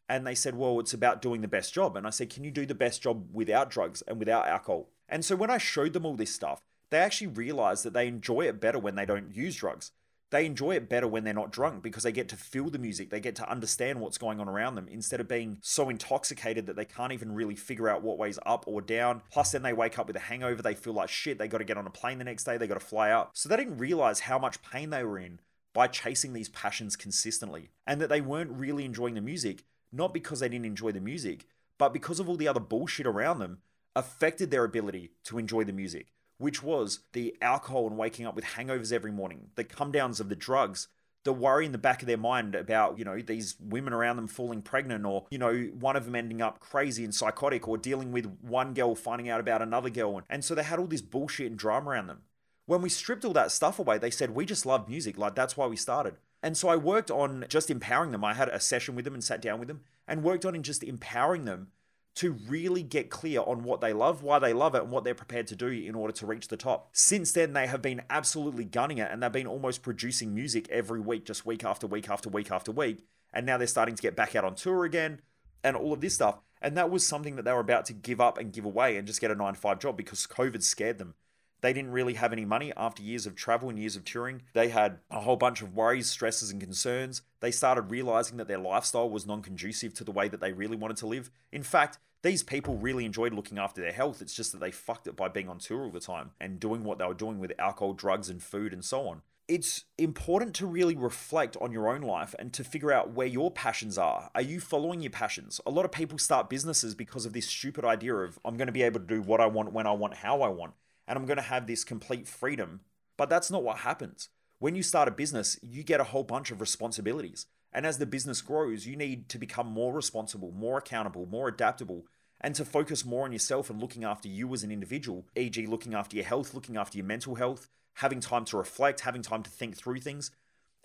And 0.08 0.26
they 0.26 0.36
said, 0.36 0.56
well, 0.56 0.80
it's 0.80 0.94
about 0.94 1.22
doing 1.22 1.42
the 1.42 1.48
best 1.48 1.74
job. 1.74 1.96
And 1.96 2.06
I 2.06 2.12
said, 2.12 2.30
can 2.30 2.44
you 2.44 2.52
do 2.52 2.66
the 2.66 2.76
best 2.76 3.02
job 3.02 3.28
without 3.34 3.70
drugs 3.70 4.04
and 4.04 4.20
without 4.20 4.48
alcohol? 4.48 4.90
And 5.10 5.26
so 5.26 5.36
when 5.36 5.50
I 5.50 5.58
showed 5.58 5.94
them 5.94 6.06
all 6.06 6.16
this 6.16 6.34
stuff, 6.34 6.60
they 6.90 7.00
actually 7.00 7.28
realized 7.28 7.84
that 7.84 7.94
they 7.94 8.08
enjoy 8.08 8.42
it 8.42 8.62
better 8.62 8.80
when 8.80 8.96
they 8.96 9.06
don't 9.06 9.36
use 9.36 9.56
drugs. 9.56 9.92
They 10.32 10.46
enjoy 10.46 10.76
it 10.76 10.90
better 10.90 11.08
when 11.08 11.24
they're 11.24 11.34
not 11.34 11.52
drunk 11.52 11.84
because 11.84 12.04
they 12.04 12.12
get 12.12 12.28
to 12.30 12.36
feel 12.36 12.70
the 12.70 12.80
music. 12.80 13.10
They 13.10 13.20
get 13.20 13.36
to 13.38 13.50
understand 13.50 14.00
what's 14.00 14.18
going 14.18 14.40
on 14.40 14.50
around 14.50 14.76
them 14.76 14.88
instead 14.90 15.20
of 15.20 15.28
being 15.28 15.60
so 15.62 15.90
intoxicated 15.90 16.66
that 16.66 16.76
they 16.76 16.86
can't 16.86 17.14
even 17.14 17.34
really 17.34 17.56
figure 17.56 17.88
out 17.88 18.02
what 18.02 18.18
way's 18.18 18.40
up 18.46 18.66
or 18.68 18.82
down. 18.82 19.22
Plus, 19.32 19.52
then 19.52 19.62
they 19.62 19.72
wake 19.72 19.98
up 19.98 20.08
with 20.08 20.16
a 20.16 20.22
hangover. 20.22 20.62
They 20.62 20.74
feel 20.74 20.94
like 20.94 21.10
shit. 21.10 21.38
They 21.38 21.48
got 21.48 21.60
to 21.60 21.64
get 21.64 21.78
on 21.78 21.88
a 21.88 21.92
plane 21.92 22.18
the 22.18 22.24
next 22.24 22.44
day. 22.44 22.58
They 22.58 22.68
got 22.68 22.80
to 22.80 22.86
fly 22.86 23.12
out. 23.12 23.30
So 23.34 23.48
they 23.48 23.58
didn't 23.58 23.78
realize 23.78 24.22
how 24.22 24.40
much 24.40 24.62
pain 24.62 24.90
they 24.90 25.04
were 25.04 25.20
in 25.20 25.40
by 25.74 25.88
chasing 25.88 26.34
these 26.34 26.50
passions 26.50 26.96
consistently 26.96 27.70
and 27.86 28.02
that 28.02 28.10
they 28.10 28.22
weren't 28.22 28.52
really 28.52 28.84
enjoying 28.84 29.14
the 29.14 29.22
music 29.22 29.64
not 29.96 30.14
because 30.14 30.40
they 30.40 30.50
didn't 30.50 30.66
enjoy 30.66 30.92
the 30.92 31.00
music, 31.00 31.46
but 31.78 31.94
because 31.94 32.20
of 32.20 32.30
all 32.30 32.38
the 32.38 32.48
other 32.48 32.60
bullshit 32.60 33.08
around 33.08 33.40
them, 33.40 33.60
affected 33.96 34.52
their 34.52 34.66
ability 34.66 35.12
to 35.24 35.38
enjoy 35.38 35.64
the 35.64 35.74
music, 35.74 36.12
which 36.38 36.62
was 36.62 37.00
the 37.14 37.36
alcohol 37.42 37.88
and 37.88 37.98
waking 37.98 38.26
up 38.26 38.36
with 38.36 38.44
hangovers 38.44 38.92
every 38.92 39.12
morning, 39.12 39.48
the 39.56 39.64
come 39.64 39.92
downs 39.92 40.20
of 40.20 40.30
the 40.30 40.36
drugs, 40.36 40.90
the 41.24 41.34
worry 41.34 41.66
in 41.66 41.72
the 41.72 41.78
back 41.78 42.02
of 42.02 42.08
their 42.08 42.18
mind 42.18 42.54
about, 42.54 43.00
you 43.00 43.06
know, 43.06 43.20
these 43.20 43.56
women 43.60 43.94
around 43.94 44.16
them 44.16 44.28
falling 44.28 44.62
pregnant 44.62 45.06
or, 45.06 45.26
you 45.32 45.38
know, 45.38 45.54
one 45.80 45.96
of 45.96 46.06
them 46.06 46.16
ending 46.16 46.42
up 46.42 46.60
crazy 46.60 47.04
and 47.04 47.16
psychotic 47.16 47.68
or 47.68 47.78
dealing 47.78 48.12
with 48.12 48.38
one 48.42 48.74
girl 48.74 48.94
finding 48.96 49.28
out 49.28 49.40
about 49.40 49.62
another 49.62 49.90
girl. 49.90 50.22
And 50.30 50.46
so 50.46 50.54
they 50.54 50.64
had 50.64 50.78
all 50.78 50.86
this 50.86 51.02
bullshit 51.02 51.48
and 51.48 51.58
drama 51.58 51.90
around 51.90 52.08
them. 52.08 52.22
When 52.68 52.82
we 52.82 52.90
stripped 52.90 53.26
all 53.26 53.34
that 53.34 53.52
stuff 53.52 53.80
away, 53.80 53.98
they 53.98 54.12
said, 54.12 54.32
we 54.32 54.46
just 54.46 54.66
love 54.66 54.88
music. 54.88 55.18
Like, 55.18 55.36
that's 55.36 55.58
why 55.58 55.66
we 55.68 55.76
started. 55.76 56.16
And 56.46 56.56
so 56.56 56.70
I 56.70 56.76
worked 56.76 57.10
on 57.10 57.44
just 57.50 57.72
empowering 57.72 58.12
them. 58.12 58.24
I 58.24 58.36
had 58.36 58.50
a 58.50 58.60
session 58.60 58.94
with 58.94 59.04
them 59.04 59.16
and 59.16 59.24
sat 59.24 59.42
down 59.42 59.58
with 59.58 59.68
them 59.68 59.82
and 60.08 60.22
worked 60.22 60.46
on 60.46 60.54
in 60.54 60.62
just 60.62 60.84
empowering 60.84 61.46
them 61.46 61.70
to 62.18 62.34
really 62.48 62.84
get 62.84 63.10
clear 63.10 63.42
on 63.42 63.64
what 63.64 63.82
they 63.82 63.94
love, 63.94 64.22
why 64.22 64.38
they 64.38 64.54
love 64.54 64.76
it, 64.76 64.84
and 64.84 64.92
what 64.92 65.04
they're 65.04 65.16
prepared 65.16 65.48
to 65.48 65.56
do 65.56 65.70
in 65.70 65.96
order 65.96 66.14
to 66.14 66.28
reach 66.28 66.50
the 66.50 66.56
top. 66.56 66.90
Since 66.94 67.32
then, 67.32 67.54
they 67.54 67.66
have 67.66 67.82
been 67.82 68.04
absolutely 68.12 68.64
gunning 68.64 69.00
it 69.00 69.10
and 69.12 69.24
they've 69.24 69.32
been 69.32 69.48
almost 69.48 69.82
producing 69.82 70.36
music 70.36 70.70
every 70.70 71.00
week, 71.00 71.26
just 71.26 71.48
week 71.48 71.64
after 71.64 71.88
week 71.88 72.12
after 72.12 72.30
week 72.30 72.52
after 72.52 72.72
week. 72.72 73.00
And 73.34 73.48
now 73.48 73.58
they're 73.58 73.66
starting 73.66 73.96
to 73.96 74.02
get 74.04 74.16
back 74.16 74.36
out 74.36 74.46
on 74.46 74.54
tour 74.54 74.86
again 74.86 75.22
and 75.64 75.76
all 75.76 75.94
of 75.94 76.02
this 76.02 76.14
stuff. 76.14 76.42
And 76.62 76.78
that 76.78 76.92
was 76.92 77.04
something 77.04 77.38
that 77.38 77.46
they 77.46 77.54
were 77.54 77.60
about 77.60 77.86
to 77.86 77.94
give 77.94 78.22
up 78.22 78.38
and 78.38 78.54
give 78.54 78.66
away 78.66 78.98
and 78.98 79.08
just 79.08 79.20
get 79.20 79.32
a 79.32 79.36
nine 79.36 79.56
to 79.56 79.60
five 79.60 79.80
job 79.80 79.98
because 79.98 80.28
COVID 80.28 80.62
scared 80.62 81.00
them. 81.00 81.16
They 81.62 81.74
didn't 81.74 81.92
really 81.92 82.14
have 82.14 82.32
any 82.32 82.46
money 82.46 82.72
after 82.78 83.02
years 83.02 83.26
of 83.26 83.36
travel 83.36 83.70
and 83.70 83.80
years 83.80 83.96
of 83.96 84.04
touring. 84.04 84.44
They 84.54 84.70
had 84.70 85.00
a 85.10 85.22
whole 85.22 85.36
bunch 85.36 85.62
of 85.62 85.74
worries, 85.74 86.10
stresses, 86.10 86.52
and 86.52 86.62
concerns. 86.62 87.22
They 87.40 87.52
started 87.52 87.90
realizing 87.90 88.38
that 88.38 88.48
their 88.48 88.60
lifestyle 88.60 89.10
was 89.10 89.26
non 89.26 89.42
conducive 89.42 89.94
to 89.96 90.04
the 90.04 90.12
way 90.12 90.28
that 90.28 90.40
they 90.40 90.54
really 90.54 90.78
wanted 90.78 90.98
to 90.98 91.08
live. 91.08 91.32
In 91.52 91.64
fact, 91.64 91.98
these 92.26 92.44
people 92.44 92.76
really 92.78 93.06
enjoyed 93.06 93.34
looking 93.34 93.60
after 93.60 93.82
their 93.82 93.92
health. 93.92 94.22
It's 94.22 94.34
just 94.34 94.52
that 94.52 94.60
they 94.60 94.72
fucked 94.72 95.06
it 95.06 95.16
by 95.16 95.28
being 95.28 95.48
on 95.48 95.60
tour 95.60 95.84
all 95.84 95.92
the 95.92 96.00
time 96.00 96.32
and 96.42 96.60
doing 96.60 96.84
what 96.84 96.98
they 96.98 97.06
were 97.06 97.14
doing 97.14 97.40
with 97.40 97.54
alcohol, 97.60 97.94
drugs, 97.94 98.30
and 98.30 98.42
food 98.42 98.74
and 98.74 98.84
so 98.84 99.08
on. 99.08 99.22
It's 99.48 99.84
important 100.00 100.56
to 100.56 100.66
really 100.66 100.96
reflect 100.96 101.56
on 101.62 101.72
your 101.72 101.88
own 101.88 102.02
life 102.02 102.34
and 102.40 102.52
to 102.54 102.64
figure 102.64 102.92
out 102.92 103.12
where 103.12 103.28
your 103.28 103.52
passions 103.52 103.96
are. 104.00 104.32
Are 104.34 104.42
you 104.42 104.60
following 104.60 105.02
your 105.02 105.12
passions? 105.12 105.62
A 105.68 105.70
lot 105.70 105.86
of 105.86 105.92
people 105.92 106.18
start 106.18 106.50
businesses 106.50 106.96
because 106.96 107.28
of 107.28 107.34
this 107.34 107.46
stupid 107.46 107.86
idea 107.86 108.16
of 108.16 108.40
I'm 108.44 108.58
going 108.58 108.66
to 108.66 108.74
be 108.74 108.82
able 108.82 109.02
to 109.02 109.06
do 109.06 109.22
what 109.22 109.40
I 109.40 109.46
want, 109.46 109.72
when 109.72 109.86
I 109.86 109.92
want, 109.92 110.16
how 110.16 110.42
I 110.42 110.48
want 110.48 110.74
and 111.08 111.18
I'm 111.18 111.26
going 111.26 111.38
to 111.38 111.44
have 111.44 111.68
this 111.68 111.84
complete 111.84 112.28
freedom. 112.28 112.82
But 113.18 113.30
that's 113.30 113.52
not 113.52 113.64
what 113.64 113.80
happens. 113.80 114.30
When 114.60 114.76
you 114.76 114.84
start 114.84 115.08
a 115.08 115.12
business, 115.12 115.60
you 115.62 115.84
get 115.84 116.00
a 116.00 116.06
whole 116.06 116.24
bunch 116.24 116.52
of 116.52 116.62
responsibilities. 116.62 117.46
And 117.72 117.86
as 117.86 117.98
the 117.98 118.06
business 118.06 118.42
grows, 118.42 118.88
you 118.88 118.96
need 118.96 119.28
to 119.30 119.38
become 119.38 119.68
more 119.68 119.94
responsible, 119.94 120.52
more 120.52 120.78
accountable, 120.78 121.26
more 121.26 121.50
adaptable, 121.50 122.06
and 122.40 122.56
to 122.56 122.64
focus 122.64 123.06
more 123.06 123.26
on 123.26 123.32
yourself 123.32 123.70
and 123.70 123.82
looking 123.82 124.04
after 124.04 124.28
you 124.28 124.54
as 124.54 124.64
an 124.64 124.72
individual, 124.72 125.26
e.g., 125.36 125.66
looking 125.66 125.94
after 125.94 126.16
your 126.16 126.26
health, 126.26 126.54
looking 126.54 126.78
after 126.78 126.98
your 126.98 127.06
mental 127.06 127.36
health, 127.36 127.68
having 127.96 128.20
time 128.20 128.46
to 128.46 128.58
reflect, 128.58 129.02
having 129.02 129.22
time 129.22 129.44
to 129.44 129.50
think 129.50 129.76
through 129.76 130.00
things. 130.00 130.32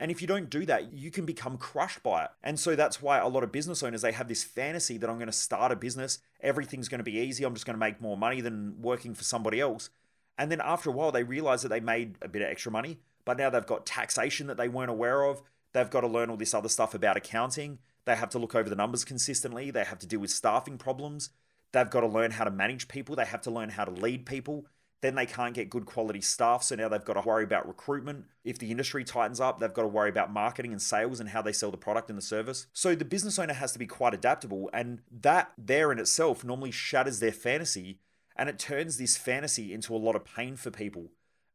And 0.00 0.10
if 0.10 0.22
you 0.22 0.26
don't 0.26 0.48
do 0.48 0.64
that, 0.66 0.92
you 0.92 1.10
can 1.10 1.26
become 1.26 1.58
crushed 1.58 2.02
by 2.02 2.24
it. 2.24 2.30
And 2.42 2.58
so 2.58 2.74
that's 2.74 3.02
why 3.02 3.18
a 3.18 3.28
lot 3.28 3.44
of 3.44 3.52
business 3.52 3.82
owners 3.82 4.00
they 4.02 4.12
have 4.12 4.28
this 4.28 4.42
fantasy 4.42 4.96
that 4.96 5.10
I'm 5.10 5.16
going 5.16 5.26
to 5.26 5.32
start 5.32 5.72
a 5.72 5.76
business, 5.76 6.20
everything's 6.40 6.88
going 6.88 7.00
to 7.00 7.04
be 7.04 7.18
easy, 7.18 7.44
I'm 7.44 7.54
just 7.54 7.66
going 7.66 7.74
to 7.74 7.78
make 7.78 8.00
more 8.00 8.16
money 8.16 8.40
than 8.40 8.80
working 8.80 9.14
for 9.14 9.24
somebody 9.24 9.60
else. 9.60 9.90
And 10.40 10.50
then 10.50 10.62
after 10.64 10.88
a 10.88 10.92
while 10.92 11.12
they 11.12 11.22
realize 11.22 11.62
that 11.62 11.68
they 11.68 11.80
made 11.80 12.16
a 12.22 12.28
bit 12.28 12.40
of 12.40 12.48
extra 12.48 12.72
money, 12.72 12.98
but 13.26 13.36
now 13.36 13.50
they've 13.50 13.66
got 13.66 13.84
taxation 13.84 14.46
that 14.46 14.56
they 14.56 14.68
weren't 14.68 14.90
aware 14.90 15.24
of. 15.24 15.42
They've 15.74 15.90
got 15.90 16.00
to 16.00 16.08
learn 16.08 16.30
all 16.30 16.38
this 16.38 16.54
other 16.54 16.70
stuff 16.70 16.94
about 16.94 17.18
accounting. 17.18 17.78
They 18.06 18.16
have 18.16 18.30
to 18.30 18.38
look 18.38 18.54
over 18.54 18.70
the 18.70 18.74
numbers 18.74 19.04
consistently. 19.04 19.70
They 19.70 19.84
have 19.84 19.98
to 19.98 20.06
deal 20.06 20.20
with 20.20 20.30
staffing 20.30 20.78
problems. 20.78 21.28
They've 21.72 21.90
got 21.90 22.00
to 22.00 22.06
learn 22.06 22.30
how 22.30 22.44
to 22.44 22.50
manage 22.50 22.88
people. 22.88 23.14
They 23.14 23.26
have 23.26 23.42
to 23.42 23.50
learn 23.50 23.68
how 23.68 23.84
to 23.84 23.90
lead 23.90 24.24
people. 24.24 24.64
Then 25.02 25.14
they 25.14 25.26
can't 25.26 25.54
get 25.54 25.68
good 25.68 25.84
quality 25.84 26.22
staff. 26.22 26.62
So 26.62 26.74
now 26.74 26.88
they've 26.88 27.04
got 27.04 27.14
to 27.14 27.20
worry 27.20 27.44
about 27.44 27.68
recruitment. 27.68 28.24
If 28.42 28.58
the 28.58 28.70
industry 28.70 29.04
tightens 29.04 29.40
up, 29.40 29.60
they've 29.60 29.72
got 29.72 29.82
to 29.82 29.88
worry 29.88 30.08
about 30.08 30.32
marketing 30.32 30.72
and 30.72 30.80
sales 30.80 31.20
and 31.20 31.28
how 31.28 31.42
they 31.42 31.52
sell 31.52 31.70
the 31.70 31.76
product 31.76 32.08
and 32.08 32.16
the 32.16 32.22
service. 32.22 32.66
So 32.72 32.94
the 32.94 33.04
business 33.04 33.38
owner 33.38 33.52
has 33.52 33.72
to 33.72 33.78
be 33.78 33.86
quite 33.86 34.14
adaptable. 34.14 34.70
And 34.72 35.00
that 35.20 35.52
there 35.58 35.92
in 35.92 35.98
itself 35.98 36.44
normally 36.44 36.70
shatters 36.70 37.20
their 37.20 37.32
fantasy 37.32 37.98
and 38.40 38.48
it 38.48 38.58
turns 38.58 38.96
this 38.96 39.18
fantasy 39.18 39.74
into 39.74 39.94
a 39.94 39.98
lot 39.98 40.16
of 40.16 40.24
pain 40.24 40.56
for 40.56 40.70
people. 40.70 41.08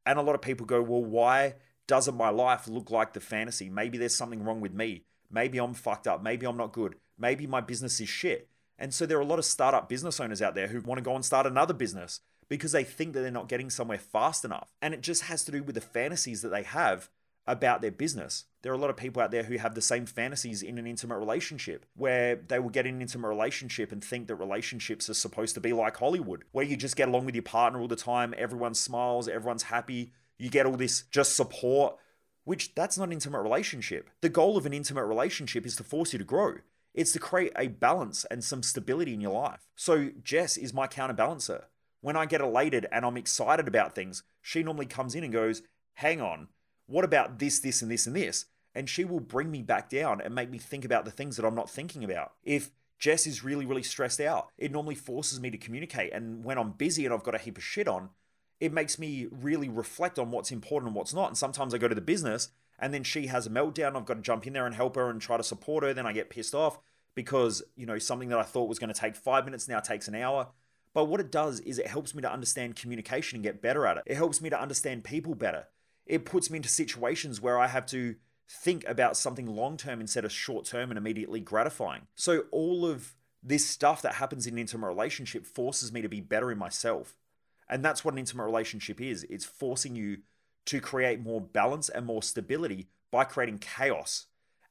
And 0.06 0.20
a 0.20 0.22
lot 0.22 0.36
of 0.36 0.42
people 0.44 0.68
go, 0.68 0.84
well, 0.84 1.04
why 1.04 1.56
doesn't 1.88 2.16
my 2.16 2.30
life 2.30 2.68
look 2.68 2.92
like 2.92 3.14
the 3.14 3.20
fantasy? 3.20 3.72
Maybe 3.72 3.98
there's 3.98 4.16
something 4.16 4.44
wrong 4.44 4.62
with 4.62 4.72
me. 4.72 5.02
Maybe 5.32 5.58
I'm 5.58 5.74
fucked 5.74 6.06
up. 6.08 6.22
Maybe 6.22 6.46
I'm 6.46 6.58
not 6.58 6.74
good. 6.74 6.96
Maybe 7.18 7.48
my 7.48 7.60
business 7.60 8.00
is 8.00 8.08
shit. 8.08 8.50
And 8.78 8.94
so 8.94 9.08
there 9.08 9.18
are 9.18 9.22
a 9.22 9.26
lot 9.26 9.40
of 9.40 9.46
startup 9.46 9.90
business 9.90 10.20
owners 10.20 10.44
out 10.44 10.54
there 10.54 10.68
who 10.68 10.80
want 10.80 11.00
to 11.00 11.04
go 11.04 11.16
and 11.16 11.26
start 11.26 11.48
another 11.48 11.74
business 11.74 12.20
because 12.50 12.72
they 12.72 12.84
think 12.84 13.14
that 13.14 13.22
they're 13.22 13.32
not 13.32 13.50
getting 13.50 13.72
somewhere 13.72 13.98
fast 13.98 14.46
enough. 14.46 14.72
And 14.80 14.94
it 14.94 15.02
just 15.02 15.24
has 15.24 15.44
to 15.46 15.52
do 15.52 15.64
with 15.64 15.74
the 15.74 15.82
fantasies 15.82 16.44
that 16.44 16.50
they 16.50 16.62
have 16.62 17.10
about 17.48 17.82
their 17.82 17.92
business. 17.92 18.46
There 18.62 18.72
are 18.72 18.76
a 18.76 18.80
lot 18.80 18.90
of 18.90 18.98
people 18.98 19.22
out 19.22 19.32
there 19.32 19.44
who 19.44 19.58
have 19.58 19.76
the 19.76 19.82
same 19.82 20.06
fantasies 20.06 20.64
in 20.64 20.78
an 20.78 20.88
intimate 20.88 21.20
relationship 21.20 21.86
where 21.96 22.36
they 22.36 22.58
will 22.58 22.70
get 22.70 22.88
in 22.88 22.96
an 22.96 23.02
intimate 23.02 23.28
relationship 23.28 23.92
and 23.92 24.04
think 24.04 24.28
that 24.28 24.36
relationships 24.36 25.10
are 25.10 25.14
supposed 25.14 25.54
to 25.56 25.62
be 25.62 25.72
like 25.72 25.98
Hollywood, 25.98 26.44
where 26.52 26.66
you 26.66 26.76
just 26.76 26.96
get 26.96 27.08
along 27.08 27.26
with 27.26 27.36
your 27.36 27.44
partner 27.44 27.80
all 27.80 27.88
the 27.88 27.96
time, 27.96 28.34
everyone 28.38 28.74
smiles, 28.74 29.28
everyone's 29.28 29.64
happy, 29.64 30.12
you 30.38 30.50
get 30.50 30.66
all 30.66 30.78
this 30.78 31.04
just 31.12 31.36
support, 31.36 31.98
which 32.44 32.74
that's 32.74 32.98
not 32.98 33.08
an 33.08 33.14
intimate 33.14 33.42
relationship. 33.42 34.10
The 34.22 34.30
goal 34.30 34.58
of 34.58 34.66
an 34.66 34.74
intimate 34.74 35.06
relationship 35.06 35.66
is 35.66 35.76
to 35.76 35.84
force 35.84 36.14
you 36.14 36.20
to 36.20 36.26
grow. 36.26 36.56
It's 36.94 37.12
to 37.12 37.20
create 37.20 37.52
a 37.58 37.68
balance 37.68 38.26
and 38.32 38.44
some 38.44 38.64
stability 38.64 39.14
in 39.14 39.22
your 39.22 39.34
life. 39.34 39.68
So 39.76 40.10
Jess 40.24 40.58
is 40.58 40.74
my 40.74 40.88
counterbalancer. 40.88 41.66
When 42.02 42.16
I 42.16 42.26
get 42.26 42.42
elated 42.42 42.88
and 42.92 43.06
I'm 43.06 43.18
excited 43.18 43.68
about 43.68 43.94
things, 43.94 44.24
she 44.42 44.64
normally 44.64 44.86
comes 44.86 45.14
in 45.14 45.24
and 45.24 45.34
goes, 45.34 45.62
Hang 45.96 46.22
on, 46.22 46.50
what 46.88 47.06
about 47.06 47.40
this, 47.40 47.60
this, 47.60 47.82
and 47.82 47.92
this, 47.92 48.08
and 48.08 48.16
this? 48.16 48.46
And 48.74 48.90
she 48.90 49.06
will 49.06 49.20
bring 49.20 49.52
me 49.52 49.62
back 49.62 49.90
down 49.90 50.22
and 50.22 50.36
make 50.36 50.50
me 50.50 50.58
think 50.58 50.84
about 50.84 51.06
the 51.06 51.12
things 51.12 51.38
that 51.38 51.46
I'm 51.46 51.56
not 51.56 51.70
thinking 51.70 52.04
about. 52.04 52.34
If 52.44 52.72
Jess 53.00 53.26
is 53.26 53.44
really, 53.44 53.66
really 53.66 53.84
stressed 53.84 54.20
out, 54.20 54.50
it 54.58 54.72
normally 54.72 54.96
forces 54.96 55.40
me 55.40 55.50
to 55.50 55.58
communicate. 55.58 56.14
And 56.14 56.44
when 56.44 56.58
I'm 56.58 56.72
busy 56.72 57.06
and 57.06 57.14
I've 57.14 57.24
got 57.24 57.36
a 57.36 57.40
heap 57.40 57.58
of 57.58 57.64
shit 57.64 57.88
on, 57.88 58.10
it 58.60 58.74
makes 58.74 58.98
me 58.98 59.28
really 59.32 59.70
reflect 59.70 60.18
on 60.18 60.32
what's 60.32 60.52
important 60.52 60.90
and 60.90 60.96
what's 60.96 61.14
not. 61.14 61.28
And 61.28 61.38
sometimes 61.38 61.74
I 61.74 61.78
go 61.78 61.88
to 61.88 61.96
the 61.96 62.02
business 62.02 62.50
and 62.80 62.94
then 62.94 63.04
she 63.04 63.28
has 63.28 63.48
a 63.48 63.50
meltdown. 63.50 63.96
I've 63.96 64.06
got 64.06 64.16
to 64.16 64.22
jump 64.22 64.48
in 64.48 64.54
there 64.54 64.66
and 64.66 64.76
help 64.76 64.96
her 64.96 65.10
and 65.10 65.22
try 65.22 65.38
to 65.38 65.44
support 65.44 65.84
her. 65.84 65.94
Then 65.94 66.06
I 66.06 66.14
get 66.14 66.30
pissed 66.30 66.56
off 66.56 66.80
because, 67.16 67.64
you 67.76 67.86
know, 67.86 67.98
something 67.98 68.30
that 68.30 68.40
I 68.40 68.44
thought 68.44 68.70
was 68.70 68.80
going 68.80 68.94
to 68.94 69.00
take 69.00 69.16
five 69.16 69.46
minutes 69.46 69.68
now 69.68 69.80
takes 69.80 70.08
an 70.08 70.16
hour. 70.16 70.48
But 70.94 71.06
what 71.06 71.20
it 71.20 71.32
does 71.32 71.60
is 71.62 71.78
it 71.78 71.88
helps 71.88 72.16
me 72.16 72.22
to 72.22 72.32
understand 72.32 72.78
communication 72.78 73.38
and 73.38 73.44
get 73.44 73.62
better 73.62 73.86
at 73.86 73.98
it. 73.98 74.04
It 74.06 74.16
helps 74.16 74.42
me 74.42 74.50
to 74.50 74.60
understand 74.60 75.04
people 75.04 75.36
better. 75.36 75.68
It 76.06 76.26
puts 76.26 76.50
me 76.50 76.58
into 76.58 76.70
situations 76.70 77.42
where 77.42 77.58
I 77.58 77.68
have 77.68 77.86
to 77.88 78.16
think 78.48 78.88
about 78.88 79.18
something 79.18 79.48
long 79.48 79.78
term 79.78 80.02
instead 80.02 80.26
of 80.26 80.32
short 80.32 80.66
term 80.66 80.92
and 80.92 80.98
immediately 80.98 81.40
gratifying. 81.40 82.04
So 82.16 82.46
all 82.52 82.86
of 82.86 83.16
this 83.42 83.66
stuff 83.66 84.02
that 84.02 84.16
happens 84.16 84.48
in 84.48 84.56
an 84.56 84.60
intimate 84.60 84.88
relationship 84.88 85.46
forces 85.46 85.92
me 85.92 86.02
to 86.02 86.10
be 86.10 86.22
better 86.22 86.52
in 86.52 86.58
myself. 86.58 87.16
And 87.70 87.84
that's 87.84 88.06
what 88.06 88.14
an 88.14 88.20
intimate 88.20 88.46
relationship 88.46 89.02
is. 89.02 89.24
It's 89.30 89.46
forcing 89.46 89.96
you 89.96 90.18
to 90.66 90.80
create 90.80 91.20
more 91.22 91.42
balance 91.42 91.90
and 91.90 92.06
more 92.06 92.24
stability 92.24 92.88
by 93.12 93.24
creating 93.24 93.60
chaos. 93.60 94.28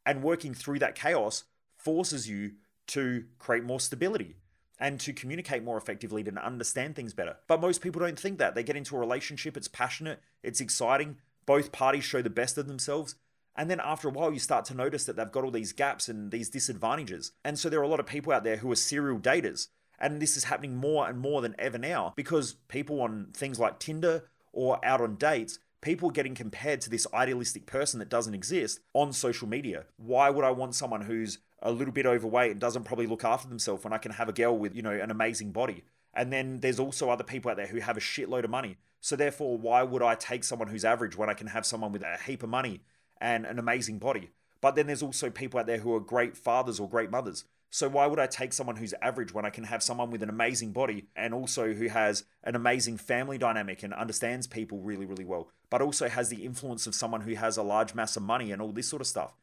And 0.07 0.23
working 0.23 0.55
through 0.55 0.81
that 0.81 0.95
chaos 0.95 1.45
forces 1.77 2.29
you 2.29 2.53
to 2.89 3.25
create 3.39 3.65
more 3.65 3.81
stability 3.81 4.37
and 4.79 4.99
to 5.01 5.13
communicate 5.13 5.63
more 5.63 5.77
effectively 5.77 6.23
to 6.25 6.45
understand 6.45 6.97
things 6.97 7.15
better. 7.15 7.37
But 7.47 7.61
most 7.61 7.81
people 7.81 8.01
don't 8.01 8.19
think 8.19 8.39
that. 8.39 8.55
They 8.55 8.63
get 8.63 8.77
into 8.77 8.97
a 8.97 9.01
relationship, 9.01 9.57
it's 9.57 9.69
passionate, 9.69 10.21
it's 10.43 10.61
exciting, 10.61 11.17
both 11.47 11.73
parties 11.73 12.05
show 12.05 12.23
the 12.23 12.31
best 12.31 12.59
of 12.59 12.67
themselves. 12.67 13.17
And 13.57 13.71
then 13.71 13.81
after 13.81 14.09
a 14.09 14.11
while, 14.11 14.33
you 14.33 14.41
start 14.41 14.65
to 14.67 14.75
notice 14.75 15.05
that 15.05 15.17
they've 15.17 15.31
got 15.31 15.45
all 15.45 15.51
these 15.51 15.73
gaps 15.73 16.09
and 16.09 16.31
these 16.33 16.49
disadvantages. 16.49 17.33
And 17.45 17.59
so 17.59 17.69
there 17.69 17.79
are 17.81 17.85
a 17.85 17.89
lot 17.89 18.01
of 18.01 18.07
people 18.07 18.33
out 18.33 18.43
there 18.43 18.57
who 18.57 18.71
are 18.73 18.77
serial 18.77 19.19
daters. 19.19 19.69
And 19.99 20.21
this 20.21 20.37
is 20.37 20.45
happening 20.45 20.75
more 20.75 21.09
and 21.09 21.19
more 21.19 21.41
than 21.41 21.55
ever 21.57 21.79
now 21.79 22.13
because 22.17 22.55
people 22.67 23.01
on 23.01 23.29
things 23.33 23.61
like 23.61 23.79
Tinder 23.79 24.25
or 24.53 24.85
out 24.85 25.01
on 25.01 25.15
dates, 25.15 25.61
people 25.81 26.09
are 26.09 26.13
getting 26.13 26.35
compared 26.35 26.81
to 26.81 26.91
this 26.91 27.07
idealistic 27.15 27.67
person 27.67 28.01
that 28.01 28.09
doesn't 28.09 28.35
exist 28.35 28.81
on 28.93 29.13
social 29.13 29.47
media. 29.47 29.85
Why 29.97 30.31
would 30.31 30.45
I 30.45 30.51
want 30.51 30.75
someone 30.75 31.03
who's 31.03 31.39
a 31.65 31.73
little 31.73 31.93
bit 31.93 32.07
overweight 32.07 32.53
and 32.53 32.61
doesn't 32.61 32.85
probably 32.85 33.07
look 33.07 33.25
after 33.25 33.49
themselves 33.49 33.83
when 33.83 33.93
I 33.93 33.99
can 33.99 34.13
have 34.13 34.29
a 34.29 34.33
girl 34.33 34.57
with, 34.57 34.77
you 34.77 34.83
know, 34.83 34.93
an 34.93 35.11
amazing 35.11 35.51
body? 35.51 35.83
And 36.15 36.33
then 36.33 36.61
there's 36.61 36.79
also 36.79 37.11
other 37.11 37.25
people 37.25 37.51
out 37.51 37.57
there 37.57 37.67
who 37.67 37.81
have 37.81 37.97
a 37.97 38.01
shitload 38.01 38.45
of 38.45 38.51
money. 38.51 38.77
So 39.01 39.17
therefore, 39.17 39.59
why 39.59 39.83
would 39.83 40.03
I 40.03 40.15
take 40.15 40.45
someone 40.45 40.69
who's 40.69 40.85
average 40.85 41.17
when 41.17 41.29
I 41.29 41.35
can 41.35 41.49
have 41.49 41.67
someone 41.67 41.91
with 41.91 42.03
a 42.03 42.19
heap 42.25 42.43
of 42.43 42.49
money 42.49 42.83
and 43.21 43.45
an 43.45 43.59
amazing 43.59 43.99
body? 43.99 44.31
But 44.61 44.77
then 44.77 44.87
there's 44.87 45.03
also 45.03 45.29
people 45.29 45.59
out 45.59 45.67
there 45.67 45.79
who 45.79 45.95
are 45.95 46.01
great 46.01 46.37
fathers 46.37 46.79
or 46.79 46.89
great 46.89 47.11
mothers. 47.11 47.45
So 47.71 47.89
why 47.89 48.07
would 48.07 48.21
I 48.21 48.29
take 48.29 48.53
someone 48.53 48.77
who's 48.77 48.95
average 49.03 49.35
when 49.35 49.45
I 49.45 49.51
can 49.51 49.65
have 49.65 49.83
someone 49.83 50.11
with 50.11 50.23
an 50.23 50.29
amazing 50.29 50.71
body 50.71 51.07
and 51.17 51.35
also 51.35 51.73
who 51.75 51.89
has 51.89 52.25
an 52.45 52.55
amazing 52.55 52.99
family 52.99 53.37
dynamic 53.37 53.83
and 53.83 53.93
understands 53.93 54.47
people 54.47 54.79
really, 54.79 55.07
really 55.07 55.25
well, 55.25 55.49
but 55.71 55.83
also 55.83 56.09
has 56.09 56.29
the 56.29 56.45
influence 56.45 56.87
of 56.87 56.95
someone 56.95 57.23
who 57.23 57.35
has 57.35 57.57
a 57.57 57.65
large 57.65 57.93
mass 57.93 58.17
of 58.17 58.23
money 58.23 58.53
and 58.53 58.63
all 58.63 58.71
this 58.71 58.89
sort 58.89 59.03
of 59.03 59.09
stuff. 59.09 59.35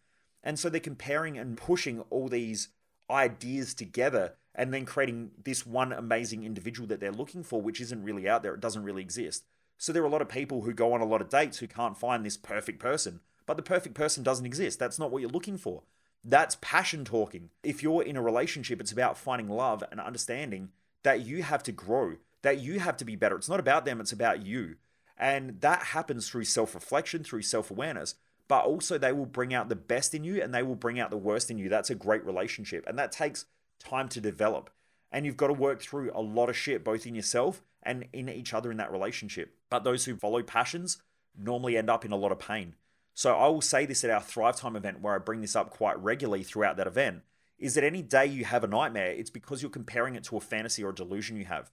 And 0.43 0.57
so 0.57 0.69
they're 0.69 0.79
comparing 0.79 1.37
and 1.37 1.57
pushing 1.57 2.01
all 2.09 2.27
these 2.27 2.69
ideas 3.09 3.73
together 3.73 4.33
and 4.55 4.73
then 4.73 4.85
creating 4.85 5.31
this 5.43 5.65
one 5.65 5.91
amazing 5.91 6.43
individual 6.43 6.87
that 6.87 6.99
they're 6.99 7.11
looking 7.11 7.43
for, 7.43 7.61
which 7.61 7.79
isn't 7.81 8.03
really 8.03 8.27
out 8.27 8.43
there. 8.43 8.53
It 8.53 8.59
doesn't 8.59 8.83
really 8.83 9.01
exist. 9.01 9.45
So 9.77 9.91
there 9.91 10.03
are 10.03 10.07
a 10.07 10.09
lot 10.09 10.21
of 10.21 10.29
people 10.29 10.61
who 10.61 10.73
go 10.73 10.93
on 10.93 11.01
a 11.01 11.05
lot 11.05 11.21
of 11.21 11.29
dates 11.29 11.59
who 11.59 11.67
can't 11.67 11.97
find 11.97 12.25
this 12.25 12.37
perfect 12.37 12.79
person, 12.79 13.21
but 13.45 13.57
the 13.57 13.63
perfect 13.63 13.95
person 13.95 14.23
doesn't 14.23 14.45
exist. 14.45 14.77
That's 14.77 14.99
not 14.99 15.11
what 15.11 15.21
you're 15.21 15.31
looking 15.31 15.57
for. 15.57 15.83
That's 16.23 16.57
passion 16.61 17.03
talking. 17.03 17.49
If 17.63 17.81
you're 17.81 18.03
in 18.03 18.17
a 18.17 18.21
relationship, 18.21 18.79
it's 18.79 18.91
about 18.91 19.17
finding 19.17 19.49
love 19.49 19.83
and 19.89 19.99
understanding 19.99 20.69
that 21.03 21.25
you 21.25 21.41
have 21.41 21.63
to 21.63 21.71
grow, 21.71 22.17
that 22.43 22.59
you 22.59 22.79
have 22.79 22.97
to 22.97 23.05
be 23.05 23.15
better. 23.15 23.35
It's 23.35 23.49
not 23.49 23.59
about 23.59 23.85
them, 23.85 23.99
it's 23.99 24.11
about 24.11 24.45
you. 24.45 24.75
And 25.17 25.61
that 25.61 25.83
happens 25.83 26.29
through 26.29 26.43
self 26.45 26.75
reflection, 26.75 27.23
through 27.23 27.41
self 27.43 27.71
awareness, 27.71 28.15
but 28.47 28.65
also 28.65 28.97
they 28.97 29.11
will 29.11 29.25
bring 29.25 29.53
out 29.53 29.69
the 29.69 29.75
best 29.75 30.13
in 30.13 30.23
you 30.23 30.41
and 30.41 30.53
they 30.53 30.63
will 30.63 30.75
bring 30.75 30.99
out 30.99 31.09
the 31.09 31.17
worst 31.17 31.49
in 31.49 31.57
you. 31.57 31.69
That's 31.69 31.89
a 31.89 31.95
great 31.95 32.25
relationship. 32.25 32.85
And 32.87 32.97
that 32.99 33.11
takes 33.11 33.45
time 33.79 34.09
to 34.09 34.21
develop. 34.21 34.69
And 35.11 35.25
you've 35.25 35.37
got 35.37 35.47
to 35.47 35.53
work 35.53 35.81
through 35.81 36.11
a 36.13 36.21
lot 36.21 36.49
of 36.49 36.57
shit, 36.57 36.83
both 36.83 37.05
in 37.05 37.15
yourself 37.15 37.63
and 37.83 38.05
in 38.13 38.29
each 38.29 38.53
other 38.53 38.71
in 38.71 38.77
that 38.77 38.91
relationship. 38.91 39.55
But 39.69 39.83
those 39.83 40.05
who 40.05 40.15
follow 40.15 40.43
passions 40.43 41.01
normally 41.37 41.77
end 41.77 41.89
up 41.89 42.05
in 42.05 42.11
a 42.11 42.17
lot 42.17 42.31
of 42.31 42.39
pain. 42.39 42.75
So 43.13 43.35
I 43.35 43.47
will 43.47 43.61
say 43.61 43.85
this 43.85 44.03
at 44.03 44.09
our 44.09 44.21
Thrive 44.21 44.55
Time 44.55 44.75
event, 44.75 45.01
where 45.01 45.15
I 45.15 45.19
bring 45.19 45.41
this 45.41 45.55
up 45.55 45.69
quite 45.69 46.01
regularly 46.01 46.43
throughout 46.43 46.77
that 46.77 46.87
event, 46.87 47.23
is 47.59 47.75
that 47.75 47.83
any 47.83 48.01
day 48.01 48.25
you 48.25 48.45
have 48.45 48.63
a 48.63 48.67
nightmare, 48.67 49.11
it's 49.11 49.29
because 49.29 49.61
you're 49.61 49.69
comparing 49.69 50.15
it 50.15 50.23
to 50.25 50.37
a 50.37 50.41
fantasy 50.41 50.83
or 50.83 50.89
a 50.89 50.95
delusion 50.95 51.37
you 51.37 51.45
have. 51.45 51.71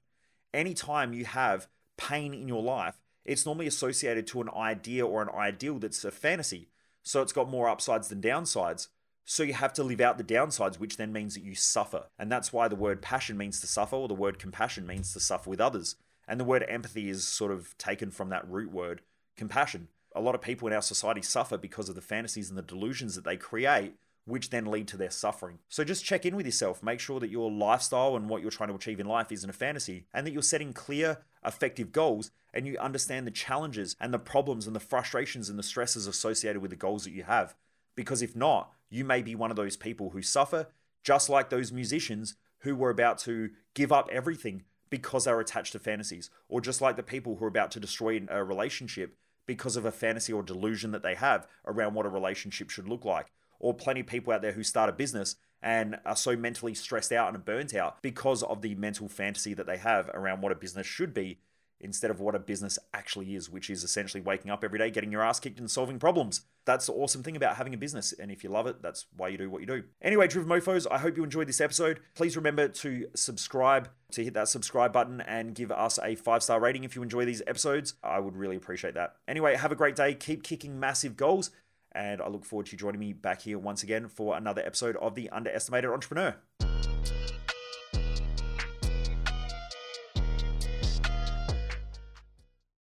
Anytime 0.53 1.13
you 1.13 1.25
have 1.25 1.69
pain 1.97 2.35
in 2.35 2.49
your 2.49 2.63
life, 2.63 2.99
it's 3.29 3.47
normally 3.47 3.67
associated 3.67 4.27
to 4.29 4.41
an 4.41 4.51
idea 4.57 5.07
or 5.07 5.23
an 5.23 5.31
ideal 5.31 5.79
that's 5.79 6.05
a 6.05 6.11
fantasy. 6.11 6.69
So 7.03 7.23
it's 7.23 7.33
got 7.33 7.49
more 7.49 7.69
upsides 7.69 8.09
than 8.09 8.21
downsides. 8.21 8.89
So 9.25 9.43
you 9.43 9.53
have 9.55 9.73
to 9.75 9.85
live 9.85 10.01
out 10.01 10.19
the 10.19 10.25
downsides, 10.25 10.81
which 10.81 10.97
then 10.97 11.13
means 11.13 11.35
that 11.35 11.45
you 11.45 11.55
suffer. 11.55 12.07
And 12.19 12.33
that's 12.33 12.53
why 12.53 12.69
the 12.69 12.77
word 12.77 13.03
passion 13.03 13.37
means 13.37 13.61
to 13.61 13.67
suffer, 13.67 13.97
or 13.97 14.09
the 14.09 14.15
word 14.15 14.39
compassion 14.39 14.87
means 14.87 15.13
to 15.13 15.21
suffer 15.21 15.51
with 15.51 15.61
others. 15.61 15.97
And 16.27 16.41
the 16.41 16.45
word 16.45 16.65
empathy 16.69 17.09
is 17.09 17.27
sort 17.27 17.53
of 17.53 17.77
taken 17.79 18.11
from 18.11 18.31
that 18.31 18.49
root 18.49 18.73
word, 18.73 19.03
compassion 19.37 19.89
a 20.15 20.21
lot 20.21 20.35
of 20.35 20.43
people 20.43 20.67
in 20.67 20.75
our 20.75 20.83
society 20.83 21.23
suffer 21.23 21.57
because 21.57 21.89
of 21.89 21.95
the 21.95 22.01
fantasies 22.01 22.49
and 22.49 22.59
the 22.59 22.63
delusions 22.63 23.15
that 23.15 23.25
they 23.25 23.37
create 23.37 23.95
which 24.25 24.51
then 24.51 24.67
lead 24.67 24.87
to 24.87 24.99
their 24.99 25.11
suffering. 25.11 25.59
So 25.71 25.85
just 25.85 26.05
check 26.05 26.27
in 26.27 26.37
with 26.37 26.45
yourself. 26.45 26.83
Make 26.83 27.01
sure 27.01 27.19
that 27.19 27.31
your 27.31 27.51
lifestyle 27.51 28.15
and 28.15 28.29
what 28.29 28.43
you're 28.43 28.51
trying 28.51 28.69
to 28.69 28.75
achieve 28.75 29.01
in 29.01 29.07
life 29.07 29.33
isn't 29.33 29.49
a 29.49 29.55
fantasy 29.55 30.05
and 30.13 30.27
that 30.27 30.33
you're 30.33 30.43
setting 30.43 30.75
clear, 30.75 31.23
effective 31.45 31.93
goals 31.93 32.31
and 32.53 32.67
you 32.67 32.79
understand 32.79 33.27
the 33.27 33.31
challenges 33.31 33.95
and 34.01 34.13
the 34.13 34.19
problems 34.19 34.67
and 34.67 34.75
the 34.75 34.81
frustrations 34.81 35.49
and 35.49 35.59
the 35.59 35.63
stresses 35.63 36.07
associated 36.07 36.61
with 36.61 36.71
the 36.71 36.77
goals 36.77 37.05
that 37.05 37.13
you 37.13 37.25
have. 37.25 37.55
Because 37.95 38.23
if 38.23 38.35
not, 38.35 38.73
you 38.91 39.05
may 39.05 39.23
be 39.23 39.35
one 39.35 39.51
of 39.51 39.57
those 39.57 39.77
people 39.77 40.11
who 40.11 40.23
suffer, 40.23 40.69
just 41.03 41.29
like 41.29 41.51
those 41.51 41.73
musicians 41.73 42.37
who 42.61 42.75
were 42.75 42.91
about 42.91 43.19
to 43.19 43.51
give 43.75 43.93
up 43.93 44.09
everything 44.11 44.65
because 44.91 45.25
they 45.25 45.33
were 45.33 45.41
attached 45.41 45.73
to 45.73 45.79
fantasies, 45.79 46.31
or 46.49 46.61
just 46.61 46.81
like 46.81 46.97
the 46.97 47.03
people 47.03 47.37
who 47.37 47.45
are 47.45 47.49
about 47.49 47.71
to 47.73 47.81
destroy 47.81 48.21
a 48.29 48.43
relationship 48.43 49.17
because 49.47 49.77
of 49.77 49.85
a 49.85 49.93
fantasy 49.93 50.33
or 50.33 50.43
delusion 50.43 50.91
that 50.93 51.03
they 51.03 51.15
have 51.15 51.47
around 51.67 51.95
what 51.95 52.07
a 52.07 52.11
relationship 52.11 52.71
should 52.71 52.89
look 52.89 53.05
like. 53.05 53.27
Or 53.61 53.75
plenty 53.75 54.01
of 54.01 54.07
people 54.07 54.33
out 54.33 54.43
there 54.43 54.53
who 54.53 54.63
start 54.63 54.89
a 54.89 54.93
business 54.93 55.37
and 55.63 55.99
are 56.05 56.17
so 56.17 56.37
mentally 56.37 56.75
stressed 56.75 57.13
out 57.13 57.35
and 57.35 57.45
burnt 57.45 57.75
out 57.75 58.01
because 58.03 58.43
of 58.43 58.63
the 58.63 58.75
mental 58.75 59.09
fantasy 59.09 59.55
that 59.55 59.67
they 59.67 59.79
have 59.79 60.09
around 60.15 60.41
what 60.41 60.53
a 60.53 60.57
business 60.57 60.87
should 60.87 61.13
be 61.13 61.39
instead 61.81 62.11
of 62.11 62.21
what 62.21 62.35
a 62.35 62.39
business 62.39 62.79
actually 62.93 63.35
is, 63.35 63.49
which 63.49 63.71
is 63.71 63.85
essentially 63.85 64.21
waking 64.21 64.51
up 64.51 64.65
every 64.65 64.79
day, 64.79 64.91
getting 64.91 65.13
your 65.13 65.23
ass 65.23 65.41
kicked, 65.41 65.61
and 65.61 65.71
solving 65.71 65.99
problems. 65.99 66.43
That's 66.65 66.87
the 66.87 66.93
awesome 66.93 67.23
thing 67.23 67.37
about 67.37 67.57
having 67.57 67.73
a 67.73 67.79
business. 67.79 68.13
And 68.13 68.31
if 68.31 68.45
you 68.45 68.51
love 68.51 68.67
it, 68.67 68.83
that's 68.83 69.07
why 69.17 69.29
you 69.29 69.39
do 69.39 69.49
what 69.49 69.61
you 69.61 69.67
do. 69.67 69.85
Anyway, 70.03 70.27
Driven 70.29 70.51
Mofos, 70.51 70.87
I 70.91 70.99
hope 70.99 71.17
you 71.17 71.25
enjoyed 71.25 71.49
this 71.49 71.61
episode. 71.61 72.01
Please 72.15 72.37
remember 72.37 72.69
to 72.69 73.07
subscribe, 73.15 73.89
to 74.13 74.25
hit 74.25 74.35
that 74.35 74.49
subscribe 74.49 74.93
button, 74.93 75.21
and 75.23 75.55
give 75.55 75.71
us 75.73 75.99
a 76.03 76.15
five 76.15 76.43
star 76.43 76.61
rating 76.61 76.85
if 76.85 76.97
you 76.97 77.03
enjoy 77.03 77.25
these 77.25 77.43
episodes. 77.47 77.95
I 78.03 78.19
would 78.19 78.37
really 78.37 78.57
appreciate 78.57 78.95
that. 78.95 79.17
Anyway, 79.27 79.55
have 79.55 79.73
a 79.73 79.77
great 79.77 79.97
day. 79.97 80.15
Keep 80.15 80.43
kicking 80.43 80.79
massive 80.79 81.17
goals. 81.17 81.51
And 81.99 82.23
I 82.23 82.29
look 82.29 82.45
forward 82.45 82.67
to 82.67 82.73
you 82.73 82.79
joining 82.79 83.01
me 83.01 83.13
back 83.13 83.43
here 83.43 83.59
once 83.59 83.83
again 83.83 84.07
for 84.07 84.37
another 84.37 84.63
episode 84.65 84.95
of 84.99 85.17
The 85.17 85.29
Underestimated 85.31 85.91
Entrepreneur. 85.91 86.37